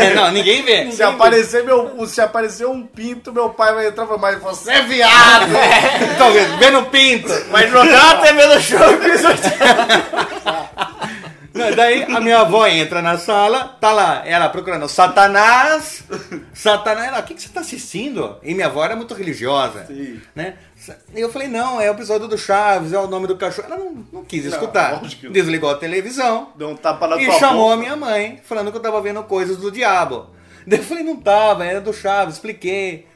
[0.00, 0.90] É, não, ninguém vê.
[0.92, 4.72] Se aparecer, meu, se aparecer um pinto, meu pai vai entrar e falar, mas você
[4.72, 5.48] é viado!
[6.18, 7.28] Então, vendo pinto.
[7.50, 8.78] Vai jogar a TV no show.
[11.58, 16.04] Não, Daí a minha avó entra na sala, tá lá, ela procurando Satanás.
[16.54, 18.36] Satanás, ela, o que, que você tá assistindo?
[18.42, 19.84] E minha avó era muito religiosa.
[19.86, 20.20] Sim.
[20.34, 20.54] Né?
[21.14, 23.66] E eu falei, não, é o episódio do Chaves, é o nome do cachorro.
[23.66, 25.02] Ela não, não quis escutar.
[25.02, 25.30] não.
[25.32, 27.74] Desligou a televisão Deu um tapa na e chamou boca.
[27.74, 30.26] a minha mãe, falando que eu tava vendo coisas do diabo.
[30.66, 33.06] Daí eu falei, não tava, era do Chaves, expliquei.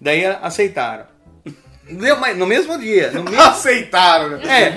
[0.00, 1.06] Daí aceitaram.
[1.90, 4.42] Deu, mas no mesmo dia, no mesmo, Aceitaram, né?
[4.46, 4.70] é,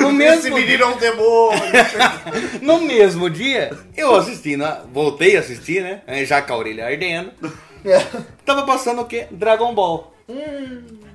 [0.00, 1.62] no mesmo Esse menino é um demônio.
[2.62, 6.00] no mesmo dia, eu assisti, na- voltei a assistir, né?
[6.24, 7.32] Já com a orelha ardendo.
[8.44, 9.26] Tava passando o quê?
[9.30, 10.12] Dragon Ball.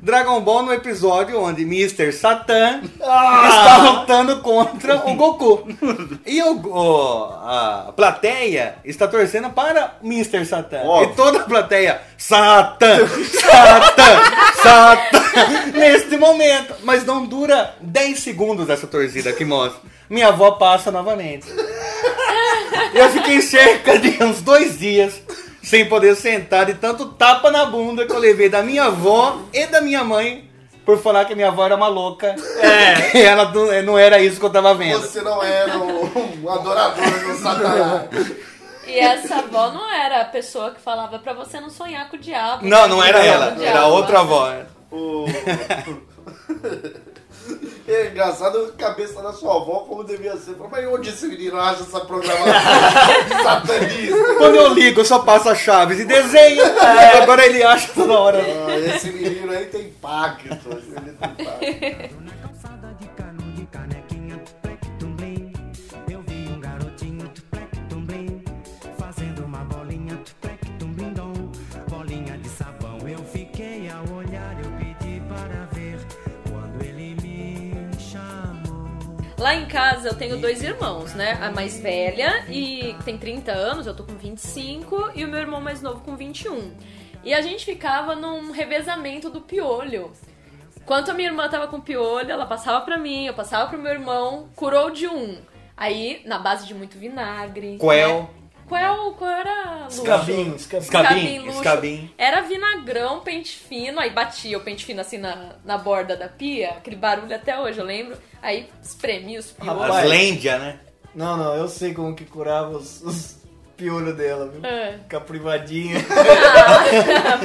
[0.02, 2.14] Dragon Ball no episódio onde Mr.
[2.14, 5.68] Satan está lutando contra o Goku.
[6.26, 10.46] E o, o- a plateia está torcendo para Mr.
[10.46, 10.82] Satan.
[10.86, 11.12] Óbvio.
[11.12, 14.22] E toda a plateia, Satan, Satan,
[14.64, 15.21] Satan,
[15.74, 16.76] neste momento.
[16.84, 19.82] Mas não dura 10 segundos essa torcida que mostra.
[20.10, 21.48] Minha avó passa novamente.
[22.94, 25.22] Eu fiquei cerca de uns dois dias
[25.64, 29.66] sem poder sentar de tanto tapa na bunda que eu levei da minha avó e
[29.68, 30.50] da minha mãe
[30.86, 32.36] por falar que minha avó era uma louca.
[32.60, 33.22] É.
[33.24, 33.52] Ela
[33.84, 35.00] não, era isso que eu tava vendo.
[35.00, 38.10] Você não era um, adorador do Satanás.
[38.88, 42.20] E essa avó não era a pessoa que falava pra você não sonhar com o
[42.20, 42.68] diabo.
[42.68, 44.52] Não, não era ela, era outra avó.
[44.92, 45.26] O...
[47.88, 50.56] É engraçado a cabeça da sua avó como devia ser.
[50.72, 52.46] Mas onde esse menino acha essa programação
[53.44, 54.36] satanista?
[54.38, 56.64] Quando eu ligo, eu só passo a chaves e desenho.
[57.22, 58.40] Agora ele acha toda hora.
[58.40, 60.48] Ah, esse menino aí tem pacto.
[60.48, 62.32] Esse menino tem pacto.
[79.42, 81.40] Lá em casa eu tenho dois irmãos, né?
[81.42, 85.60] A mais velha e tem 30 anos, eu tô com 25, e o meu irmão
[85.60, 86.72] mais novo com 21.
[87.24, 90.12] E a gente ficava num revezamento do piolho.
[90.80, 93.92] Enquanto a minha irmã tava com piolho, ela passava pra mim, eu passava pro meu
[93.92, 95.40] irmão, curou de um.
[95.76, 97.80] Aí, na base de muito vinagre.
[97.80, 98.20] Quel.
[98.20, 98.30] né?
[98.72, 99.84] Qual, qual era?
[99.84, 100.02] Luxo?
[100.02, 100.84] Escabim, escabim.
[100.84, 101.58] Escabim, luxo.
[101.58, 102.12] escabim.
[102.18, 106.70] Era vinagrão, pente fino, aí batia o pente fino assim na, na borda da pia,
[106.70, 108.18] aquele barulho até hoje, eu lembro.
[108.42, 109.82] Aí espremia os piolhos.
[109.82, 110.06] Rapaz.
[110.06, 110.80] As lêndia, né?
[111.14, 113.42] Não, não, eu sei como que curava os, os
[113.76, 114.66] piolhos dela, viu?
[114.66, 115.00] É.
[115.10, 115.98] Com a privadinha.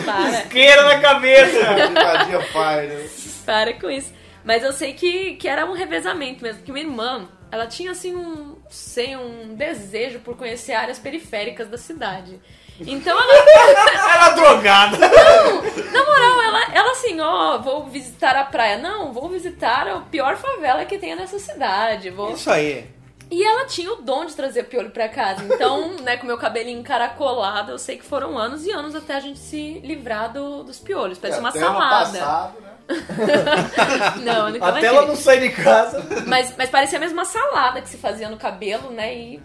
[0.04, 1.58] para, Isqueira na cabeça!
[1.92, 3.08] Privadinha pai, né?
[3.44, 4.12] para com isso.
[4.44, 8.14] Mas eu sei que, que era um revezamento mesmo, que minha irmã, ela tinha assim
[8.14, 12.40] um, sei, um desejo por conhecer áreas periféricas da cidade.
[12.80, 13.32] Então ela,
[14.14, 14.98] Ela drogada!
[14.98, 18.76] na moral, ela, ela assim, ó, vou visitar a praia.
[18.76, 22.10] Não, vou visitar a pior favela que tem nessa cidade.
[22.10, 22.32] Vou...
[22.32, 22.86] Isso aí.
[23.30, 25.42] E ela tinha o dom de trazer piolho pra casa.
[25.42, 29.20] Então, né, com meu cabelinho encaracolado, eu sei que foram anos e anos até a
[29.20, 31.18] gente se livrar do- dos piolhos.
[31.18, 32.04] Parece uma Até ano salada.
[32.18, 32.65] passado, né?
[34.22, 36.02] Não, eu nunca Até ela não sai de casa.
[36.26, 39.14] Mas, mas parecia mesmo uma salada que se fazia no cabelo, né?
[39.16, 39.42] E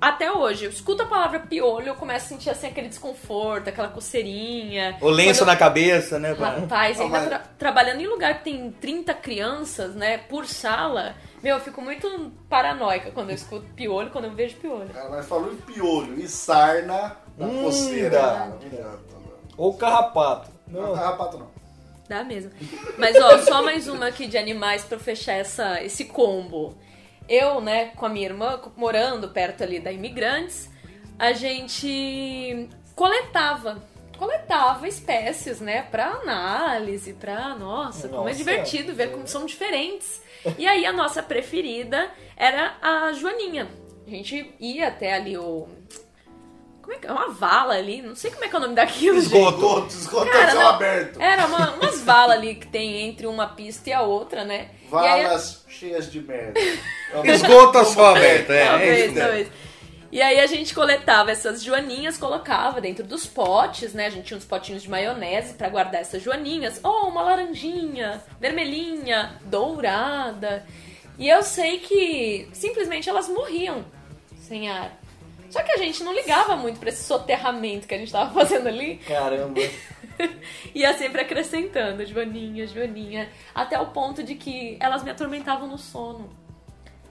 [0.00, 3.88] até hoje, eu escuto a palavra piolho, eu começo a sentir assim aquele desconforto, aquela
[3.88, 4.96] coceirinha.
[5.00, 6.32] O lenço Quando na cabeça, né?
[6.32, 11.14] eu- Rapaz, ainda mas- tra- trabalhando em lugar que tem 30 crianças, né, por sala,
[11.42, 14.90] meu, eu fico muito paranoica quando eu escuto piolho, quando eu vejo piolho.
[14.90, 18.52] Cara, mas falou em piolho e sarna da Hum, coceira.
[19.56, 20.50] Ou carrapato.
[20.68, 20.82] Não.
[20.88, 21.53] não carrapato não.
[22.08, 22.50] Dá mesmo.
[22.98, 26.76] Mas, ó, só mais uma aqui de animais pra fechar essa, esse combo.
[27.28, 30.70] Eu, né, com a minha irmã, morando perto ali da Imigrantes,
[31.18, 33.82] a gente coletava.
[34.18, 37.56] Coletava espécies, né, pra análise, pra.
[37.56, 38.36] Nossa, como é Nossa.
[38.36, 40.22] divertido ver como são diferentes.
[40.58, 43.66] E aí a nossa preferida era a Joaninha.
[44.06, 45.66] A gente ia até ali o.
[46.84, 47.10] Como é que é?
[47.12, 49.34] Uma vala ali, não sei como é que é o nome daquilo, gente.
[49.34, 51.18] Esgoto, esgoto Cara, céu não, aberto.
[51.18, 54.68] Era uma, umas valas ali que tem entre uma pista e a outra, né?
[54.92, 56.60] E aí- Valas cheias de merda.
[57.24, 58.62] Esgoto céu aberto, é.
[58.62, 59.20] é talvez, isso mesmo.
[59.20, 59.48] talvez.
[60.12, 64.06] E aí a gente coletava essas joaninhas, colocava dentro dos potes, né?
[64.06, 66.78] A gente tinha uns potinhos de maionese pra guardar essas joaninhas.
[66.84, 70.64] Oh, uma laranjinha, vermelhinha, dourada.
[71.18, 73.84] E eu sei que simplesmente elas morriam
[74.36, 74.92] sem ar.
[75.54, 78.66] Só que a gente não ligava muito pra esse soterramento que a gente tava fazendo
[78.66, 78.96] ali.
[78.96, 79.60] Caramba.
[80.74, 86.28] Ia sempre acrescentando, Joaninha, Joaninha, até o ponto de que elas me atormentavam no sono.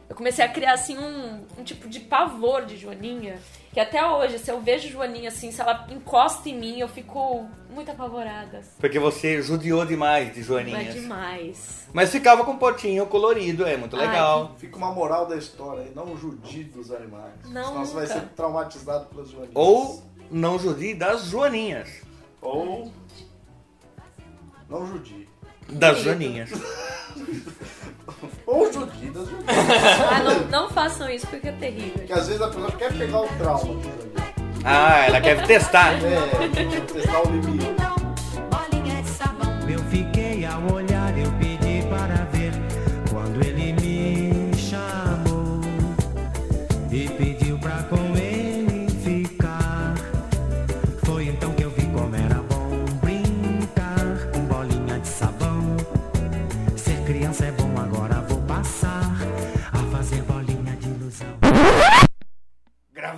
[0.10, 3.40] Eu comecei a criar, assim, um, um tipo de pavor de Joaninha,
[3.74, 7.48] que até hoje, se eu vejo Joaninha, assim, se ela encosta em mim, eu fico
[7.72, 8.62] muito apavorada.
[8.80, 10.94] Porque você judiou demais de Não é joaninhas.
[10.94, 11.88] demais.
[11.92, 14.56] Mas ficava com um potinho colorido, é muito Ai, legal.
[14.60, 17.34] Fica uma moral da história aí, não judie dos animais.
[17.46, 18.20] Não, Senão você vai nunca.
[18.20, 19.56] ser traumatizado pelas joaninhas.
[19.56, 21.90] Ou não judie das joaninhas.
[22.42, 22.92] Ou
[24.70, 25.28] não judie.
[25.70, 26.50] Das joaninhas.
[28.46, 29.48] Ou judie das joaninhas.
[30.12, 31.94] Ah, não, não façam isso porque é terrível.
[31.94, 33.82] Porque às vezes a pessoa quer pegar o trauma.
[34.64, 35.94] Ah, ela quer testar.
[35.94, 37.83] É, testar o limite.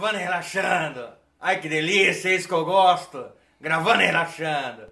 [0.05, 1.09] Gravando e relaxando.
[1.41, 3.25] Ai que delícia, é isso que eu gosto.
[3.59, 4.83] Gravando e relaxando.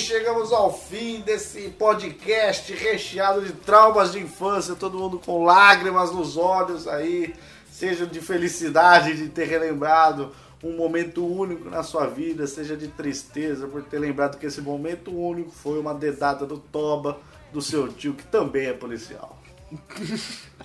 [0.00, 6.36] Chegamos ao fim desse podcast recheado de traumas de infância, todo mundo com lágrimas nos
[6.36, 7.34] olhos aí,
[7.70, 10.32] seja de felicidade de ter relembrado
[10.62, 15.10] um momento único na sua vida, seja de tristeza por ter lembrado que esse momento
[15.10, 17.18] único foi uma dedada do Toba,
[17.52, 19.38] do seu tio, que também é policial.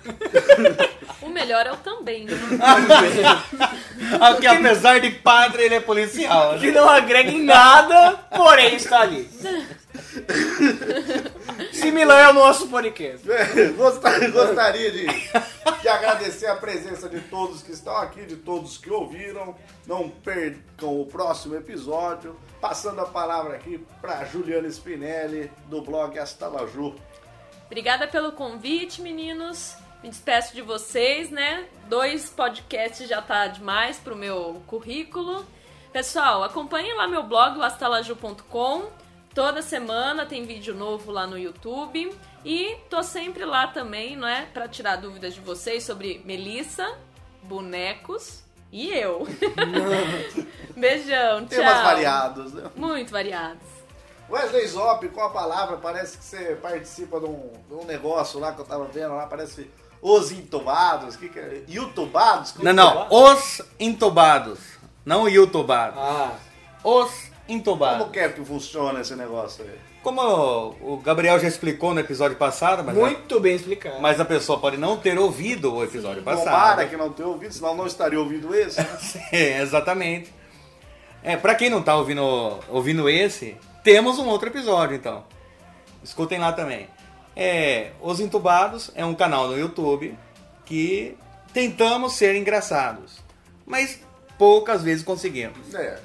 [1.20, 2.32] O melhor é o também, né?
[4.32, 6.58] Porque apesar de padre, ele é policial.
[6.58, 6.72] Que Né?
[6.72, 9.28] não agrega em nada, porém está ali.
[11.72, 13.26] Similar ao nosso podcast.
[13.76, 15.06] Gostaria, gostaria de,
[15.80, 19.54] de agradecer a presença de todos que estão aqui, de todos que ouviram.
[19.86, 22.36] Não percam o próximo episódio.
[22.60, 26.94] Passando a palavra aqui para Juliana Spinelli, do blog Astalaju.
[27.66, 29.74] Obrigada pelo convite, meninos.
[30.02, 31.68] Me despeço de vocês, né?
[31.88, 35.46] Dois podcasts já tá demais pro meu currículo.
[35.92, 38.90] Pessoal, acompanhem lá meu blog, astalaju.com.
[39.32, 42.12] Toda semana tem vídeo novo lá no YouTube.
[42.44, 44.44] E tô sempre lá também, não é?
[44.46, 46.98] Pra tirar dúvidas de vocês sobre Melissa,
[47.44, 48.42] bonecos
[48.72, 49.24] e eu.
[50.74, 51.58] Beijão, tchau.
[51.58, 52.70] Temas variados, né?
[52.74, 53.62] Muito variados.
[54.28, 58.52] Wesley Zop, com a palavra, parece que você participa de um, de um negócio lá
[58.52, 59.70] que eu tava vendo lá, parece
[60.02, 61.62] os entubados, que que é?
[61.68, 62.54] Youtubados?
[62.58, 63.06] Não, não.
[63.08, 64.58] Os entubados.
[65.06, 65.98] Não o youtubados.
[65.98, 66.32] Ah,
[66.84, 67.10] Os
[67.48, 67.98] entubados.
[68.00, 69.78] Como que é que funciona esse negócio aí?
[70.02, 70.20] Como
[70.80, 74.00] o Gabriel já explicou no episódio passado, mas, muito bem explicado.
[74.00, 76.88] mas a pessoa pode não ter ouvido o episódio Tomara passado.
[76.90, 78.80] que não tenha ouvido, senão não estaria ouvindo esse.
[78.80, 78.98] né?
[79.30, 80.32] É, exatamente.
[81.22, 82.20] É, pra quem não tá ouvindo,
[82.68, 85.24] ouvindo esse, temos um outro episódio, então.
[86.02, 86.88] Escutem lá também.
[87.34, 90.16] É, Os Entubados é um canal no YouTube
[90.64, 91.16] que
[91.52, 93.18] tentamos ser engraçados,
[93.66, 94.00] mas
[94.38, 95.74] poucas vezes conseguimos.
[95.74, 95.98] É.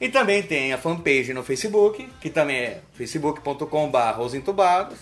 [0.00, 4.98] E também tem a fanpage no Facebook, que também é facebook.com.br Os Entubados.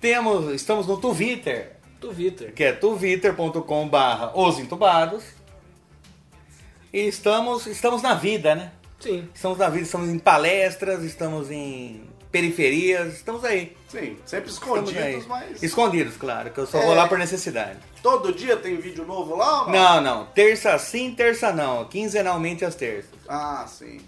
[0.00, 2.52] Temos, estamos no Twitter, Twitter.
[2.52, 5.24] que é twitter.com.br Os Entubados.
[6.92, 8.72] E estamos, estamos na vida, né?
[9.00, 9.28] Sim.
[9.34, 12.02] Estamos na vida, estamos em palestras, estamos em
[12.38, 13.76] periferias, estamos aí.
[13.88, 16.84] Sim, sempre escondidos, mas Escondidos, claro, que eu só É.
[16.84, 17.78] vou lá por necessidade.
[18.02, 19.72] todo dia tem vídeo novo lá ou não?
[19.72, 23.12] Não, não, terça sim, terça não, quinzenalmente às terças.
[23.28, 24.00] Ah, sim.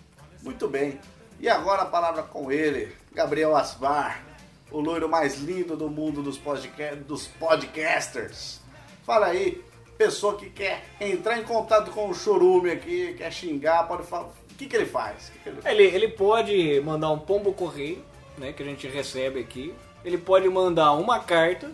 [0.42, 0.98] Muito bem.
[1.38, 4.24] E agora a palavra com ele, Gabriel Asbar,
[4.72, 8.60] o loiro mais lindo do mundo dos, podca dos podcasters.
[9.04, 9.62] Fala aí,
[9.96, 14.24] pessoa que quer entrar em contato com o Chorume aqui, quer xingar, pode falar.
[14.50, 15.28] O que, que ele faz?
[15.30, 15.74] Que que ele faz?
[15.74, 18.02] Ele, ele pode mandar um pombo correio,
[18.38, 19.74] né, que a gente recebe aqui.
[20.04, 21.70] Ele pode mandar uma carta.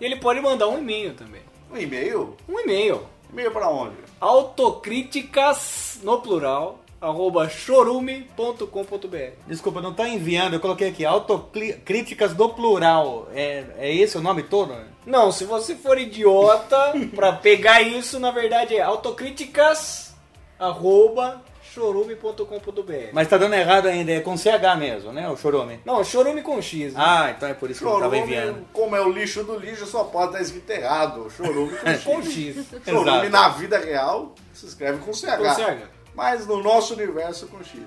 [0.00, 1.42] E ele pode mandar um e-mail também.
[1.70, 2.36] Um e-mail?
[2.48, 3.02] Um e-mail.
[3.32, 3.96] E-mail pra onde?
[4.20, 9.32] Autocríticas, no plural, arroba chorume.com.br.
[9.46, 13.28] Desculpa, não tá enviando, eu coloquei aqui, autocríticas do plural.
[13.32, 14.74] É, é esse o nome todo?
[15.06, 20.14] Não, se você for idiota, pra pegar isso, na verdade é autocríticas,
[20.58, 21.42] arroba
[21.72, 23.10] chorume.com.br.
[23.12, 25.28] Mas tá dando errado ainda, é com CH mesmo, né?
[25.28, 25.80] O chorume.
[25.84, 26.92] Não, chorume com X.
[26.94, 27.00] né?
[27.02, 28.66] Ah, então é por isso que eu tava Chorume, enviando.
[28.72, 31.30] como é o lixo do lixo, só pode estar escrito errado.
[31.30, 32.32] Chorume com com X.
[32.56, 32.66] X.
[32.84, 33.30] Chorume Exato.
[33.30, 35.36] na vida real se escreve com CH.
[35.38, 35.88] Com CH.
[36.14, 37.80] Mas no nosso universo com X.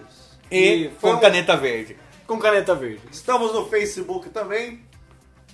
[0.49, 1.97] E E com um- caneta verde.
[2.25, 3.01] Com caneta verde.
[3.11, 4.81] Estamos no Facebook também.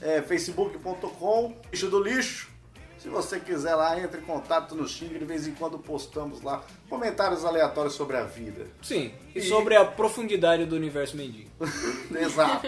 [0.01, 2.47] É, facebook.com lixo do lixo.
[2.99, 5.17] Se você quiser lá, entre em contato no xingue.
[5.19, 8.67] De vez em quando postamos lá comentários aleatórios sobre a vida.
[8.81, 9.13] Sim.
[9.33, 11.49] E, E- sobre a profundidade do universo mendigo.
[12.19, 12.67] Exato.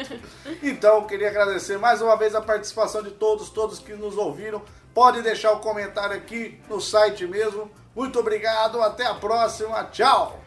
[0.64, 4.62] Então, eu queria agradecer mais uma vez a participação de todos, todos que nos ouviram.
[4.94, 7.70] Pode deixar o comentário aqui no site mesmo.
[7.96, 9.84] Muito obrigado, até a próxima.
[9.86, 10.41] Tchau!